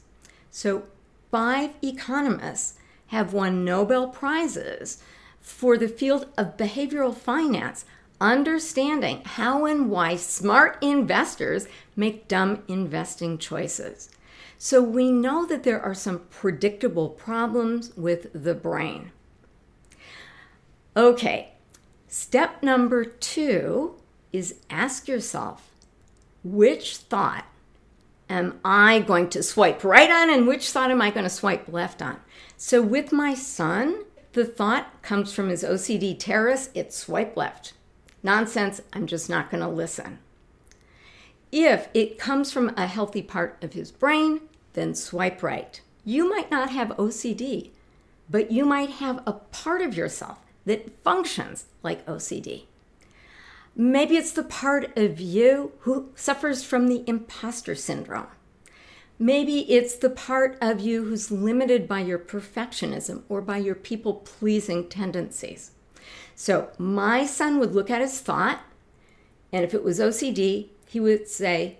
So, 0.50 0.82
five 1.30 1.70
economists 1.82 2.78
have 3.06 3.32
won 3.32 3.64
Nobel 3.64 4.08
Prizes 4.08 5.02
for 5.42 5.76
the 5.76 5.88
field 5.88 6.26
of 6.38 6.56
behavioral 6.56 7.14
finance 7.14 7.84
understanding 8.22 9.20
how 9.24 9.66
and 9.66 9.90
why 9.90 10.14
smart 10.14 10.78
investors 10.80 11.66
make 11.96 12.28
dumb 12.28 12.62
investing 12.68 13.36
choices. 13.36 14.08
So 14.56 14.80
we 14.80 15.10
know 15.10 15.44
that 15.46 15.64
there 15.64 15.82
are 15.82 15.92
some 15.92 16.20
predictable 16.30 17.08
problems 17.08 17.92
with 17.96 18.28
the 18.32 18.54
brain. 18.54 19.10
Okay, 20.96 21.54
step 22.06 22.62
number 22.62 23.04
two 23.04 23.96
is 24.32 24.54
ask 24.70 25.08
yourself 25.08 25.70
which 26.44 26.98
thought 26.98 27.44
am 28.30 28.60
I 28.64 29.00
going 29.00 29.30
to 29.30 29.42
swipe 29.42 29.82
right 29.82 30.10
on 30.10 30.30
and 30.30 30.46
which 30.46 30.70
thought 30.70 30.92
am 30.92 31.02
I 31.02 31.10
going 31.10 31.24
to 31.24 31.30
swipe 31.30 31.66
left 31.68 32.00
on? 32.00 32.20
So 32.56 32.80
with 32.80 33.12
my 33.12 33.34
son, 33.34 34.04
the 34.32 34.44
thought 34.44 35.02
comes 35.02 35.32
from 35.32 35.48
his 35.48 35.62
OCD 35.62 36.18
terrorist, 36.18 36.70
it's 36.74 36.96
swipe 36.96 37.36
left. 37.36 37.74
Nonsense, 38.22 38.80
I'm 38.92 39.06
just 39.06 39.28
not 39.28 39.50
going 39.50 39.62
to 39.62 39.68
listen. 39.68 40.18
If 41.50 41.88
it 41.92 42.18
comes 42.18 42.50
from 42.50 42.72
a 42.76 42.86
healthy 42.86 43.22
part 43.22 43.62
of 43.62 43.74
his 43.74 43.90
brain, 43.90 44.40
then 44.72 44.94
swipe 44.94 45.42
right. 45.42 45.80
You 46.04 46.28
might 46.28 46.50
not 46.50 46.70
have 46.70 46.88
OCD, 46.90 47.70
but 48.30 48.50
you 48.50 48.64
might 48.64 48.90
have 48.90 49.22
a 49.26 49.34
part 49.34 49.82
of 49.82 49.96
yourself 49.96 50.38
that 50.64 51.02
functions 51.04 51.66
like 51.82 52.06
OCD. 52.06 52.64
Maybe 53.76 54.16
it's 54.16 54.32
the 54.32 54.42
part 54.42 54.96
of 54.96 55.20
you 55.20 55.72
who 55.80 56.10
suffers 56.14 56.64
from 56.64 56.88
the 56.88 57.04
imposter 57.06 57.74
syndrome. 57.74 58.26
Maybe 59.22 59.60
it's 59.72 59.94
the 59.94 60.10
part 60.10 60.58
of 60.60 60.80
you 60.80 61.04
who's 61.04 61.30
limited 61.30 61.86
by 61.86 62.00
your 62.00 62.18
perfectionism 62.18 63.22
or 63.28 63.40
by 63.40 63.58
your 63.58 63.76
people 63.76 64.14
pleasing 64.14 64.88
tendencies. 64.88 65.70
So 66.34 66.70
my 66.76 67.24
son 67.24 67.60
would 67.60 67.72
look 67.72 67.88
at 67.88 68.00
his 68.00 68.18
thought, 68.18 68.62
and 69.52 69.64
if 69.64 69.74
it 69.74 69.84
was 69.84 70.00
OCD, 70.00 70.70
he 70.88 70.98
would 70.98 71.28
say, 71.28 71.76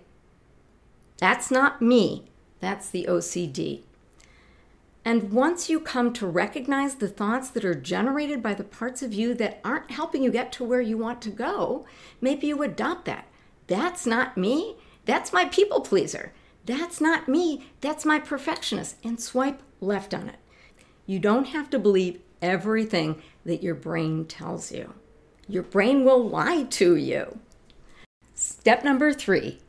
That's 1.17 1.51
not 1.51 1.81
me, 1.81 2.29
that's 2.61 2.89
the 2.89 3.07
OCD. 3.09 3.81
And 5.03 5.33
once 5.33 5.69
you 5.69 5.81
come 5.81 6.13
to 6.13 6.25
recognize 6.25 6.95
the 6.95 7.09
thoughts 7.09 7.49
that 7.49 7.65
are 7.65 7.75
generated 7.75 8.41
by 8.41 8.53
the 8.53 8.63
parts 8.63 9.03
of 9.03 9.13
you 9.13 9.33
that 9.33 9.59
aren't 9.65 9.91
helping 9.91 10.23
you 10.23 10.31
get 10.31 10.53
to 10.53 10.63
where 10.63 10.79
you 10.79 10.97
want 10.97 11.21
to 11.23 11.29
go, 11.29 11.85
maybe 12.21 12.47
you 12.47 12.63
adopt 12.63 13.03
that. 13.03 13.27
That's 13.67 14.05
not 14.05 14.37
me, 14.37 14.77
that's 15.03 15.33
my 15.33 15.43
people 15.43 15.81
pleaser. 15.81 16.31
That's 16.65 17.01
not 17.01 17.27
me, 17.27 17.67
that's 17.81 18.05
my 18.05 18.19
perfectionist, 18.19 18.95
and 19.03 19.19
swipe 19.19 19.61
left 19.81 20.13
on 20.13 20.29
it. 20.29 20.39
You 21.05 21.19
don't 21.19 21.47
have 21.47 21.69
to 21.71 21.79
believe 21.79 22.21
everything 22.41 23.21
that 23.45 23.63
your 23.63 23.75
brain 23.75 24.25
tells 24.25 24.71
you. 24.71 24.93
Your 25.47 25.63
brain 25.63 26.05
will 26.05 26.27
lie 26.27 26.63
to 26.63 26.95
you. 26.95 27.39
Step 28.33 28.83
number 28.83 29.11
three 29.11 29.59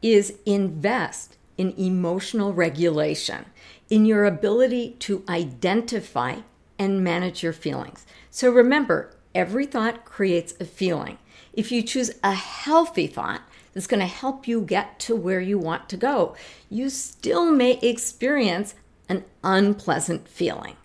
is 0.00 0.38
invest 0.46 1.36
in 1.58 1.72
emotional 1.78 2.52
regulation, 2.52 3.46
in 3.90 4.04
your 4.04 4.24
ability 4.24 4.96
to 5.00 5.24
identify 5.28 6.36
and 6.78 7.02
manage 7.02 7.42
your 7.42 7.52
feelings. 7.52 8.06
So 8.30 8.50
remember, 8.50 9.16
every 9.34 9.66
thought 9.66 10.04
creates 10.04 10.54
a 10.60 10.64
feeling. 10.64 11.18
If 11.52 11.70
you 11.70 11.82
choose 11.82 12.10
a 12.22 12.34
healthy 12.34 13.06
thought 13.06 13.42
that's 13.74 13.86
going 13.88 14.00
to 14.00 14.06
help 14.06 14.48
you 14.48 14.62
get 14.62 14.98
to 15.00 15.14
where 15.14 15.40
you 15.40 15.58
want 15.58 15.88
to 15.90 15.96
go, 15.96 16.34
you 16.70 16.88
still 16.88 17.50
may 17.50 17.72
experience 17.80 18.74
an 19.08 19.24
unpleasant 19.42 20.28
feeling. 20.28 20.76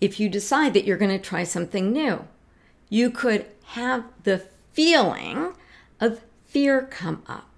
If 0.00 0.20
you 0.20 0.28
decide 0.28 0.74
that 0.74 0.84
you're 0.84 0.98
going 0.98 1.10
to 1.10 1.18
try 1.18 1.44
something 1.44 1.90
new, 1.90 2.26
you 2.90 3.10
could 3.10 3.46
have 3.68 4.04
the 4.22 4.46
feeling 4.72 5.54
of 5.98 6.20
fear 6.44 6.82
come 6.82 7.22
up. 7.26 7.48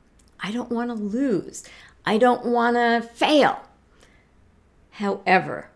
I 0.41 0.53
don't 0.53 0.71
want 0.71 0.91
to 0.91 0.95
lose. 0.95 1.65
I 2.05 2.19
don't 2.19 2.47
want 2.47 2.77
to 2.77 3.09
fail. 3.15 3.63
However, 4.93 5.71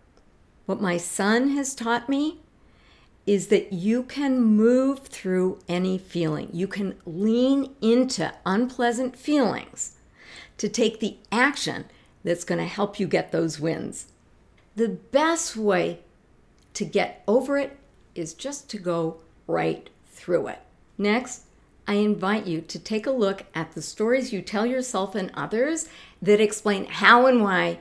what 0.65 0.81
my 0.81 0.97
son 0.97 1.49
has 1.49 1.75
taught 1.75 2.07
me 2.07 2.39
is 3.25 3.47
that 3.47 3.71
you 3.71 4.03
can 4.03 4.41
move 4.41 4.99
through 4.99 5.59
any 5.67 5.97
feeling. 5.97 6.49
You 6.51 6.67
can 6.67 6.95
lean 7.05 7.75
into 7.81 8.33
unpleasant 8.45 9.15
feelings 9.15 9.93
to 10.57 10.67
take 10.67 10.99
the 10.99 11.17
action 11.31 11.85
that's 12.23 12.43
going 12.43 12.59
to 12.59 12.65
help 12.65 12.99
you 12.99 13.07
get 13.07 13.31
those 13.31 13.59
wins. 13.59 14.07
The 14.75 14.89
best 14.89 15.55
way 15.55 15.99
to 16.73 16.85
get 16.85 17.23
over 17.27 17.57
it 17.57 17.77
is 18.15 18.33
just 18.33 18.69
to 18.69 18.77
go 18.77 19.21
right 19.47 19.89
through 20.07 20.47
it. 20.47 20.59
Next, 20.97 21.43
I 21.87 21.95
invite 21.95 22.45
you 22.45 22.61
to 22.61 22.79
take 22.79 23.05
a 23.05 23.11
look 23.11 23.45
at 23.53 23.71
the 23.73 23.81
stories 23.81 24.31
you 24.31 24.41
tell 24.41 24.65
yourself 24.65 25.15
and 25.15 25.31
others 25.33 25.89
that 26.21 26.39
explain 26.39 26.85
how 26.85 27.25
and 27.25 27.41
why 27.41 27.79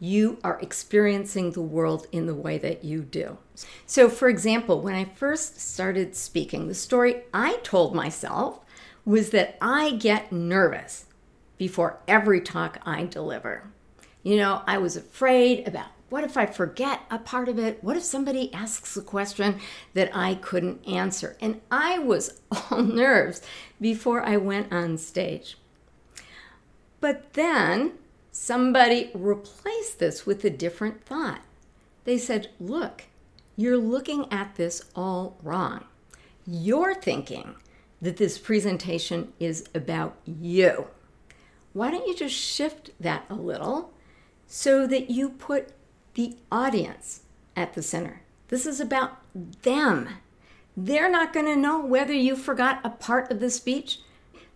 you 0.00 0.38
are 0.44 0.60
experiencing 0.60 1.52
the 1.52 1.62
world 1.62 2.06
in 2.12 2.26
the 2.26 2.34
way 2.34 2.58
that 2.58 2.84
you 2.84 3.02
do. 3.02 3.38
So, 3.86 4.08
for 4.08 4.28
example, 4.28 4.80
when 4.80 4.94
I 4.94 5.04
first 5.04 5.60
started 5.60 6.16
speaking, 6.16 6.66
the 6.66 6.74
story 6.74 7.22
I 7.32 7.58
told 7.62 7.94
myself 7.94 8.60
was 9.04 9.30
that 9.30 9.56
I 9.60 9.92
get 9.92 10.32
nervous 10.32 11.06
before 11.58 12.00
every 12.08 12.40
talk 12.40 12.78
I 12.84 13.04
deliver. 13.04 13.70
You 14.22 14.36
know, 14.36 14.62
I 14.66 14.78
was 14.78 14.96
afraid 14.96 15.68
about 15.68 15.86
what 16.10 16.24
if 16.24 16.36
I 16.36 16.46
forget 16.46 17.00
a 17.10 17.18
part 17.18 17.48
of 17.48 17.58
it? 17.58 17.82
What 17.82 17.96
if 17.96 18.02
somebody 18.02 18.52
asks 18.54 18.96
a 18.96 19.02
question 19.02 19.58
that 19.94 20.14
I 20.14 20.36
couldn't 20.36 20.86
answer? 20.86 21.36
And 21.40 21.60
I 21.70 21.98
was 21.98 22.40
all 22.70 22.82
nerves 22.82 23.42
before 23.80 24.22
I 24.22 24.36
went 24.36 24.72
on 24.72 24.98
stage. 24.98 25.56
But 27.00 27.32
then 27.32 27.94
somebody 28.34 29.12
replaced 29.14 30.00
this 30.00 30.26
with 30.26 30.44
a 30.44 30.50
different 30.50 31.04
thought. 31.04 31.40
They 32.04 32.18
said, 32.18 32.50
Look, 32.58 33.04
you're 33.56 33.78
looking 33.78 34.30
at 34.30 34.56
this 34.56 34.82
all 34.96 35.38
wrong. 35.42 35.84
You're 36.44 36.94
thinking 36.94 37.54
that 38.02 38.16
this 38.16 38.36
presentation 38.36 39.32
is 39.38 39.68
about 39.72 40.16
you. 40.26 40.88
Why 41.72 41.92
don't 41.92 42.06
you 42.06 42.14
just 42.14 42.34
shift 42.34 42.90
that 42.98 43.24
a 43.30 43.34
little 43.34 43.92
so 44.48 44.86
that 44.88 45.10
you 45.10 45.30
put 45.30 45.72
the 46.14 46.36
audience 46.50 47.22
at 47.56 47.74
the 47.74 47.82
center? 47.82 48.22
This 48.48 48.66
is 48.66 48.80
about 48.80 49.18
them. 49.62 50.08
They're 50.76 51.10
not 51.10 51.32
going 51.32 51.46
to 51.46 51.56
know 51.56 51.78
whether 51.78 52.12
you 52.12 52.34
forgot 52.34 52.80
a 52.82 52.90
part 52.90 53.30
of 53.30 53.38
the 53.38 53.50
speech 53.50 54.00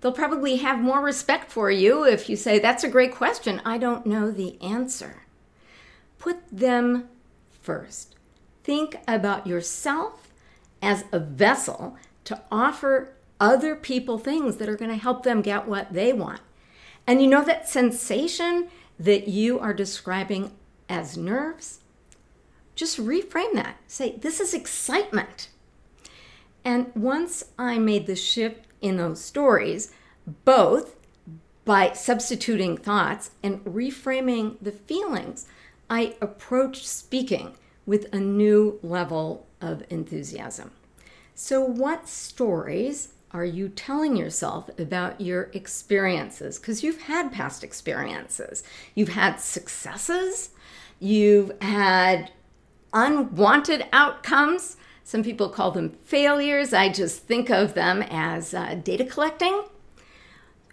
They'll 0.01 0.13
probably 0.13 0.57
have 0.57 0.79
more 0.79 1.01
respect 1.01 1.51
for 1.51 1.71
you 1.71 2.05
if 2.05 2.29
you 2.29 2.37
say, 2.37 2.59
That's 2.59 2.85
a 2.85 2.89
great 2.89 3.15
question. 3.15 3.61
I 3.65 3.79
don't 3.79 4.07
know 4.07 4.31
the 4.31 4.61
answer. 4.63 5.23
Put 6.19 6.39
them 6.51 7.09
first. 7.51 8.17
Think 8.63 8.97
about 9.07 9.47
yourself 9.47 10.31
as 10.81 11.05
a 11.13 11.19
vessel 11.19 11.97
to 12.25 12.41
offer 12.51 13.15
other 13.41 13.75
people 13.75 14.19
things 14.19 14.57
that 14.57 14.69
are 14.69 14.77
going 14.77 14.91
to 14.91 14.97
help 14.97 15.23
them 15.23 15.43
get 15.43 15.67
what 15.67 15.93
they 15.93 16.13
want. 16.13 16.41
And 17.07 17.23
you 17.23 17.29
know 17.29 17.43
that 17.45 17.69
sensation 17.69 18.69
that 18.99 19.29
you 19.29 19.59
are 19.59 19.73
describing 19.73 20.53
as 20.89 21.17
nerves? 21.17 21.81
Just 22.75 22.99
reframe 22.99 23.55
that. 23.55 23.77
Say, 23.87 24.17
This 24.17 24.39
is 24.41 24.55
excitement. 24.55 25.49
And 26.65 26.93
once 26.95 27.45
I 27.59 27.79
made 27.79 28.07
the 28.07 28.17
shift 28.17 28.68
in 28.81 28.97
those 28.97 29.21
stories, 29.21 29.93
both 30.45 30.97
by 31.65 31.93
substituting 31.93 32.77
thoughts 32.77 33.31
and 33.43 33.65
reframing 33.65 34.57
the 34.61 34.73
feelings, 34.73 35.47
I 35.91 36.17
approached 36.21 36.87
speaking 36.87 37.57
with 37.85 38.13
a 38.13 38.19
new 38.19 38.79
level 38.83 39.47
of 39.61 39.83
enthusiasm. 39.91 40.71
So, 41.35 41.61
what 41.61 42.09
stories 42.09 43.15
are 43.31 43.45
you 43.45 43.69
telling 43.69 44.17
yourself 44.17 44.71
about 44.79 45.21
your 45.21 45.51
experiences? 45.53 46.59
Because 46.59 46.83
you've 46.83 47.03
had 47.03 47.33
past 47.33 47.63
experiences, 47.63 48.63
you've 48.95 49.11
had 49.11 49.41
successes, 49.41 50.51
you've 50.99 51.53
had 51.61 52.31
unwanted 52.93 53.87
outcomes, 53.93 54.77
some 55.09 55.23
people 55.23 55.49
call 55.49 55.71
them 55.71 55.97
failures. 56.05 56.75
I 56.75 56.91
just 56.91 57.23
think 57.23 57.49
of 57.49 57.73
them 57.73 58.03
as 58.11 58.53
uh, 58.53 58.75
data 58.75 59.07
collecting. 59.07 59.63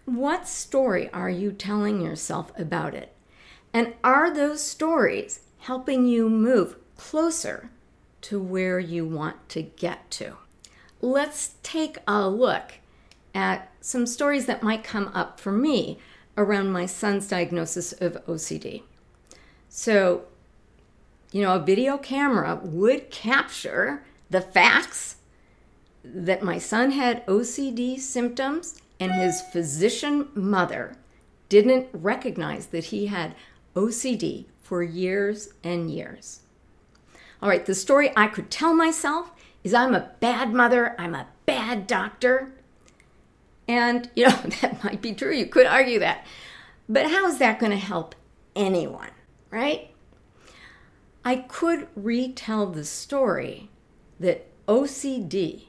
What 0.03 0.45
story 0.45 1.09
are 1.13 1.29
you 1.29 1.53
telling 1.53 2.01
yourself 2.01 2.51
about 2.59 2.93
it? 2.93 3.15
And 3.71 3.93
are 4.03 4.29
those 4.29 4.61
stories 4.61 5.39
helping 5.59 6.05
you 6.05 6.27
move 6.29 6.75
closer 6.97 7.69
to 8.23 8.37
where 8.37 8.77
you 8.77 9.05
want 9.05 9.47
to 9.51 9.61
get 9.61 10.11
to? 10.11 10.33
Let's 10.99 11.55
take 11.63 11.99
a 12.05 12.27
look 12.27 12.73
at 13.33 13.71
some 13.79 14.05
stories 14.05 14.47
that 14.47 14.61
might 14.61 14.83
come 14.83 15.11
up 15.13 15.39
for 15.39 15.53
me 15.53 15.97
around 16.35 16.73
my 16.73 16.87
son's 16.87 17.29
diagnosis 17.29 17.93
of 17.93 18.17
OCD. 18.25 18.83
So, 19.69 20.25
you 21.31 21.41
know, 21.41 21.55
a 21.55 21.63
video 21.63 21.97
camera 21.97 22.59
would 22.61 23.09
capture 23.11 24.03
the 24.29 24.41
facts 24.41 25.17
that 26.03 26.43
my 26.43 26.57
son 26.57 26.91
had 26.91 27.25
OCD 27.25 27.99
symptoms 27.99 28.81
and 28.99 29.11
his 29.11 29.41
physician 29.41 30.29
mother 30.33 30.95
didn't 31.49 31.87
recognize 31.93 32.67
that 32.67 32.85
he 32.85 33.07
had 33.07 33.35
OCD 33.75 34.45
for 34.61 34.81
years 34.81 35.49
and 35.63 35.91
years. 35.91 36.41
All 37.41 37.49
right, 37.49 37.65
the 37.65 37.75
story 37.75 38.11
I 38.15 38.27
could 38.27 38.49
tell 38.49 38.73
myself 38.73 39.31
is 39.63 39.73
I'm 39.73 39.93
a 39.93 40.11
bad 40.19 40.53
mother, 40.53 40.95
I'm 40.99 41.15
a 41.15 41.27
bad 41.45 41.87
doctor. 41.87 42.53
And, 43.67 44.09
you 44.15 44.27
know, 44.27 44.35
that 44.61 44.83
might 44.83 45.01
be 45.01 45.13
true. 45.13 45.33
You 45.33 45.47
could 45.47 45.65
argue 45.65 45.99
that. 45.99 46.25
But 46.87 47.11
how 47.11 47.27
is 47.27 47.39
that 47.39 47.59
going 47.59 47.71
to 47.71 47.77
help 47.77 48.15
anyone, 48.55 49.11
right? 49.49 49.91
I 51.23 51.37
could 51.37 51.87
retell 51.95 52.67
the 52.67 52.85
story 52.85 53.69
that 54.19 54.47
OCD 54.67 55.65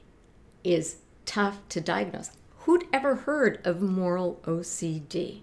is 0.63 0.97
tough 1.25 1.59
to 1.69 1.81
diagnose. 1.81 2.31
Who'd 2.59 2.87
ever 2.91 3.15
heard 3.15 3.65
of 3.65 3.81
moral 3.81 4.39
OCD? 4.43 5.41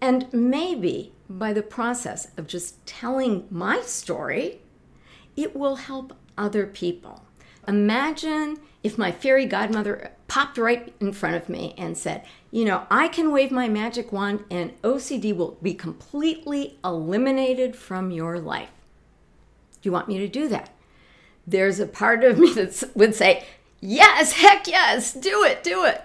And 0.00 0.32
maybe 0.32 1.12
by 1.28 1.52
the 1.52 1.62
process 1.62 2.28
of 2.36 2.46
just 2.46 2.84
telling 2.86 3.46
my 3.50 3.82
story, 3.82 4.60
it 5.36 5.54
will 5.54 5.76
help 5.76 6.14
other 6.38 6.66
people. 6.66 7.24
Imagine 7.68 8.58
if 8.82 8.96
my 8.96 9.12
fairy 9.12 9.44
godmother 9.44 10.12
popped 10.26 10.56
right 10.56 10.94
in 11.00 11.12
front 11.12 11.36
of 11.36 11.48
me 11.48 11.74
and 11.76 11.98
said, 11.98 12.24
You 12.50 12.64
know, 12.64 12.86
I 12.90 13.08
can 13.08 13.30
wave 13.30 13.50
my 13.50 13.68
magic 13.68 14.12
wand 14.12 14.44
and 14.50 14.80
OCD 14.82 15.36
will 15.36 15.58
be 15.62 15.74
completely 15.74 16.78
eliminated 16.82 17.76
from 17.76 18.10
your 18.10 18.38
life. 18.38 18.70
Do 19.82 19.88
you 19.88 19.92
want 19.92 20.08
me 20.08 20.18
to 20.18 20.28
do 20.28 20.48
that? 20.48 20.70
There's 21.50 21.80
a 21.80 21.86
part 21.86 22.24
of 22.24 22.38
me 22.38 22.52
that 22.54 22.90
would 22.94 23.14
say, 23.14 23.44
Yes, 23.80 24.32
heck 24.32 24.66
yes, 24.66 25.12
do 25.12 25.42
it, 25.42 25.62
do 25.64 25.84
it. 25.84 26.02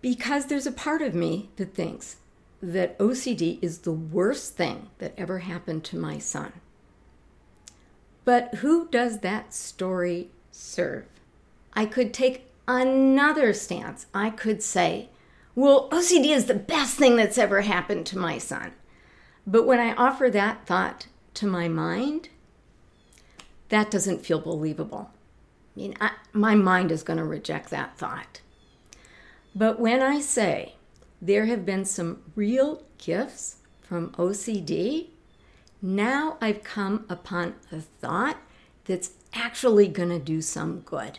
Because 0.00 0.46
there's 0.46 0.66
a 0.66 0.72
part 0.72 1.02
of 1.02 1.14
me 1.14 1.50
that 1.56 1.74
thinks 1.74 2.16
that 2.62 2.98
OCD 2.98 3.58
is 3.62 3.80
the 3.80 3.92
worst 3.92 4.56
thing 4.56 4.88
that 4.98 5.12
ever 5.18 5.40
happened 5.40 5.84
to 5.84 5.98
my 5.98 6.18
son. 6.18 6.52
But 8.24 8.56
who 8.56 8.88
does 8.88 9.20
that 9.20 9.52
story 9.52 10.30
serve? 10.50 11.04
I 11.74 11.84
could 11.84 12.14
take 12.14 12.50
another 12.66 13.52
stance. 13.52 14.06
I 14.14 14.30
could 14.30 14.62
say, 14.62 15.10
Well, 15.54 15.90
OCD 15.90 16.34
is 16.34 16.46
the 16.46 16.54
best 16.54 16.96
thing 16.96 17.16
that's 17.16 17.36
ever 17.38 17.60
happened 17.62 18.06
to 18.06 18.18
my 18.18 18.38
son. 18.38 18.72
But 19.46 19.66
when 19.66 19.80
I 19.80 19.94
offer 19.94 20.30
that 20.30 20.66
thought 20.66 21.08
to 21.34 21.46
my 21.46 21.68
mind, 21.68 22.30
that 23.74 23.90
doesn't 23.90 24.24
feel 24.24 24.40
believable. 24.40 25.10
I 25.74 25.80
mean, 25.80 25.94
I, 26.00 26.12
my 26.32 26.54
mind 26.54 26.92
is 26.92 27.02
going 27.02 27.18
to 27.18 27.24
reject 27.24 27.70
that 27.70 27.98
thought. 27.98 28.40
But 29.52 29.80
when 29.80 30.00
I 30.00 30.20
say 30.20 30.74
there 31.20 31.46
have 31.46 31.66
been 31.66 31.84
some 31.84 32.22
real 32.36 32.84
gifts 32.98 33.56
from 33.82 34.10
OCD, 34.12 35.08
now 35.82 36.36
I've 36.40 36.62
come 36.62 37.04
upon 37.08 37.54
a 37.72 37.80
thought 37.80 38.36
that's 38.84 39.10
actually 39.32 39.88
going 39.88 40.10
to 40.10 40.20
do 40.20 40.40
some 40.40 40.80
good. 40.80 41.18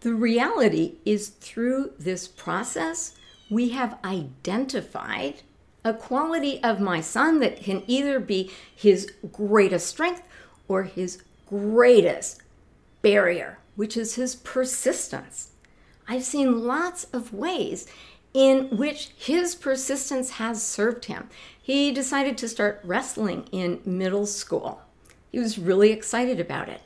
The 0.00 0.12
reality 0.12 0.96
is, 1.06 1.28
through 1.28 1.92
this 1.98 2.28
process, 2.28 3.14
we 3.48 3.70
have 3.70 3.98
identified 4.04 5.42
a 5.82 5.94
quality 5.94 6.62
of 6.62 6.80
my 6.80 7.00
son 7.00 7.40
that 7.40 7.62
can 7.62 7.82
either 7.86 8.20
be 8.20 8.50
his 8.74 9.10
greatest 9.32 9.86
strength 9.86 10.22
or 10.68 10.84
his 10.84 11.22
greatest 11.48 12.42
barrier, 13.02 13.58
which 13.76 13.96
is 13.96 14.14
his 14.14 14.34
persistence. 14.34 15.50
I've 16.08 16.24
seen 16.24 16.64
lots 16.64 17.04
of 17.12 17.32
ways 17.32 17.86
in 18.32 18.76
which 18.76 19.12
his 19.16 19.54
persistence 19.54 20.30
has 20.32 20.62
served 20.62 21.06
him. 21.06 21.28
He 21.60 21.90
decided 21.90 22.36
to 22.38 22.48
start 22.48 22.80
wrestling 22.84 23.48
in 23.50 23.80
middle 23.84 24.26
school. 24.26 24.82
He 25.32 25.38
was 25.38 25.58
really 25.58 25.90
excited 25.90 26.38
about 26.38 26.68
it. 26.68 26.82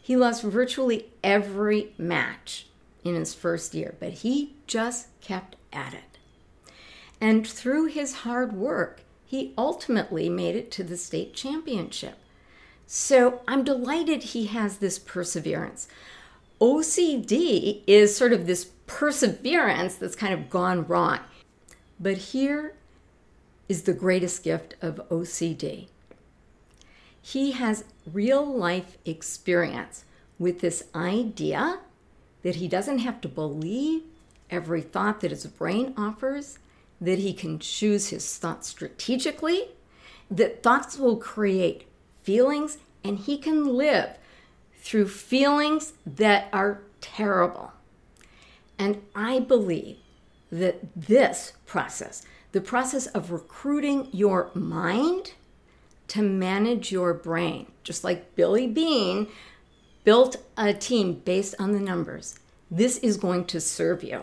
He 0.00 0.16
lost 0.16 0.42
virtually 0.42 1.06
every 1.22 1.94
match 1.98 2.66
in 3.04 3.14
his 3.14 3.34
first 3.34 3.74
year, 3.74 3.94
but 3.98 4.12
he 4.12 4.54
just 4.66 5.08
kept 5.20 5.56
at 5.72 5.94
it. 5.94 6.18
And 7.20 7.46
through 7.46 7.86
his 7.86 8.16
hard 8.16 8.52
work, 8.52 9.02
he 9.24 9.54
ultimately 9.56 10.28
made 10.28 10.56
it 10.56 10.70
to 10.72 10.84
the 10.84 10.96
state 10.96 11.34
championship. 11.34 12.18
So 12.86 13.40
I'm 13.48 13.64
delighted 13.64 14.22
he 14.22 14.46
has 14.46 14.78
this 14.78 14.98
perseverance. 14.98 15.88
OCD 16.60 17.82
is 17.86 18.16
sort 18.16 18.32
of 18.32 18.46
this 18.46 18.66
perseverance 18.86 19.96
that's 19.96 20.16
kind 20.16 20.34
of 20.34 20.50
gone 20.50 20.86
wrong. 20.86 21.20
But 21.98 22.16
here 22.16 22.74
is 23.68 23.82
the 23.82 23.92
greatest 23.92 24.42
gift 24.42 24.74
of 24.82 25.00
OCD. 25.08 25.88
He 27.20 27.52
has 27.52 27.84
real 28.12 28.44
life 28.44 28.98
experience 29.04 30.04
with 30.38 30.60
this 30.60 30.84
idea 30.94 31.78
that 32.42 32.56
he 32.56 32.68
doesn't 32.68 32.98
have 32.98 33.20
to 33.22 33.28
believe 33.28 34.02
every 34.50 34.82
thought 34.82 35.20
that 35.20 35.30
his 35.30 35.46
brain 35.46 35.94
offers, 35.96 36.58
that 37.00 37.18
he 37.18 37.32
can 37.32 37.58
choose 37.58 38.08
his 38.08 38.36
thoughts 38.36 38.68
strategically, 38.68 39.68
that 40.30 40.62
thoughts 40.62 40.98
will 40.98 41.16
create 41.16 41.86
feelings, 42.24 42.78
and 43.04 43.18
he 43.18 43.38
can 43.38 43.66
live 43.66 44.18
through 44.78 45.08
feelings 45.08 45.92
that 46.04 46.48
are 46.52 46.82
terrible. 47.00 47.72
And 48.78 49.02
I 49.14 49.40
believe 49.40 49.98
that 50.50 50.80
this 50.96 51.52
process, 51.66 52.24
the 52.52 52.60
process 52.60 53.06
of 53.08 53.30
recruiting 53.30 54.08
your 54.12 54.50
mind 54.54 55.34
to 56.08 56.22
manage 56.22 56.92
your 56.92 57.14
brain, 57.14 57.66
just 57.82 58.04
like 58.04 58.34
Billy 58.36 58.66
Beane 58.66 59.28
built 60.04 60.36
a 60.56 60.74
team 60.74 61.14
based 61.24 61.54
on 61.58 61.72
the 61.72 61.80
numbers, 61.80 62.38
this 62.70 62.98
is 62.98 63.16
going 63.16 63.46
to 63.46 63.60
serve 63.60 64.02
you. 64.04 64.22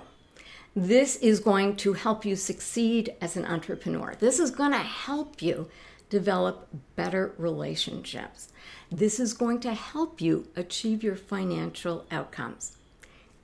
This 0.76 1.18
is 1.18 1.40
going 1.40 1.76
to 1.78 1.94
help 1.94 2.24
you 2.24 2.36
succeed 2.36 3.14
as 3.20 3.36
an 3.36 3.46
entrepreneur. 3.46 4.16
This 4.20 4.40
is 4.40 4.52
going 4.52 4.72
to 4.72 4.78
help 4.78 5.42
you 5.42 5.68
develop 6.12 6.68
better 6.98 7.34
relationships. 7.38 8.50
This 8.92 9.18
is 9.18 9.34
going 9.34 9.62
to 9.62 9.74
help 9.74 10.20
you 10.20 10.50
achieve 10.58 11.02
your 11.02 11.16
financial 11.16 12.06
outcomes. 12.12 12.78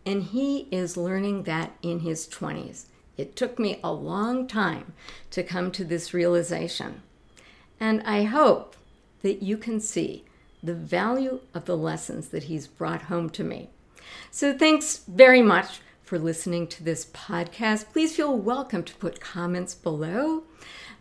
And 0.05 0.21
he 0.21 0.67
is 0.69 0.97
learning 0.97 1.43
that 1.43 1.71
in 1.81 2.01
his 2.01 2.27
20s. 2.27 2.85
It 3.17 3.37
took 3.37 3.57
me 3.57 3.79
a 3.81 3.93
long 3.93 4.47
time 4.47 4.93
to 5.31 5.43
come 5.43 5.71
to 5.71 5.85
this 5.85 6.13
realization. 6.13 7.01
And 7.79 8.03
I 8.03 8.23
hope 8.23 8.75
that 9.21 9.41
you 9.41 9.57
can 9.57 9.79
see 9.79 10.25
the 10.61 10.73
value 10.73 11.39
of 11.53 11.65
the 11.65 11.77
lessons 11.77 12.29
that 12.29 12.43
he's 12.43 12.67
brought 12.67 13.03
home 13.03 13.29
to 13.31 13.43
me. 13.45 13.69
So, 14.29 14.57
thanks 14.57 15.03
very 15.07 15.41
much 15.41 15.79
for 16.03 16.19
listening 16.19 16.67
to 16.67 16.83
this 16.83 17.05
podcast. 17.05 17.91
Please 17.91 18.15
feel 18.15 18.37
welcome 18.37 18.83
to 18.83 18.95
put 18.95 19.19
comments 19.19 19.75
below. 19.75 20.43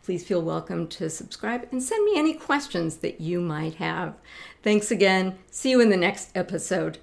Please 0.06 0.24
feel 0.24 0.40
welcome 0.40 0.86
to 0.86 1.10
subscribe 1.10 1.66
and 1.72 1.82
send 1.82 2.04
me 2.04 2.12
any 2.16 2.32
questions 2.32 2.98
that 2.98 3.20
you 3.20 3.40
might 3.40 3.74
have. 3.74 4.14
Thanks 4.62 4.92
again. 4.92 5.36
See 5.50 5.70
you 5.70 5.80
in 5.80 5.90
the 5.90 5.96
next 5.96 6.30
episode. 6.36 6.98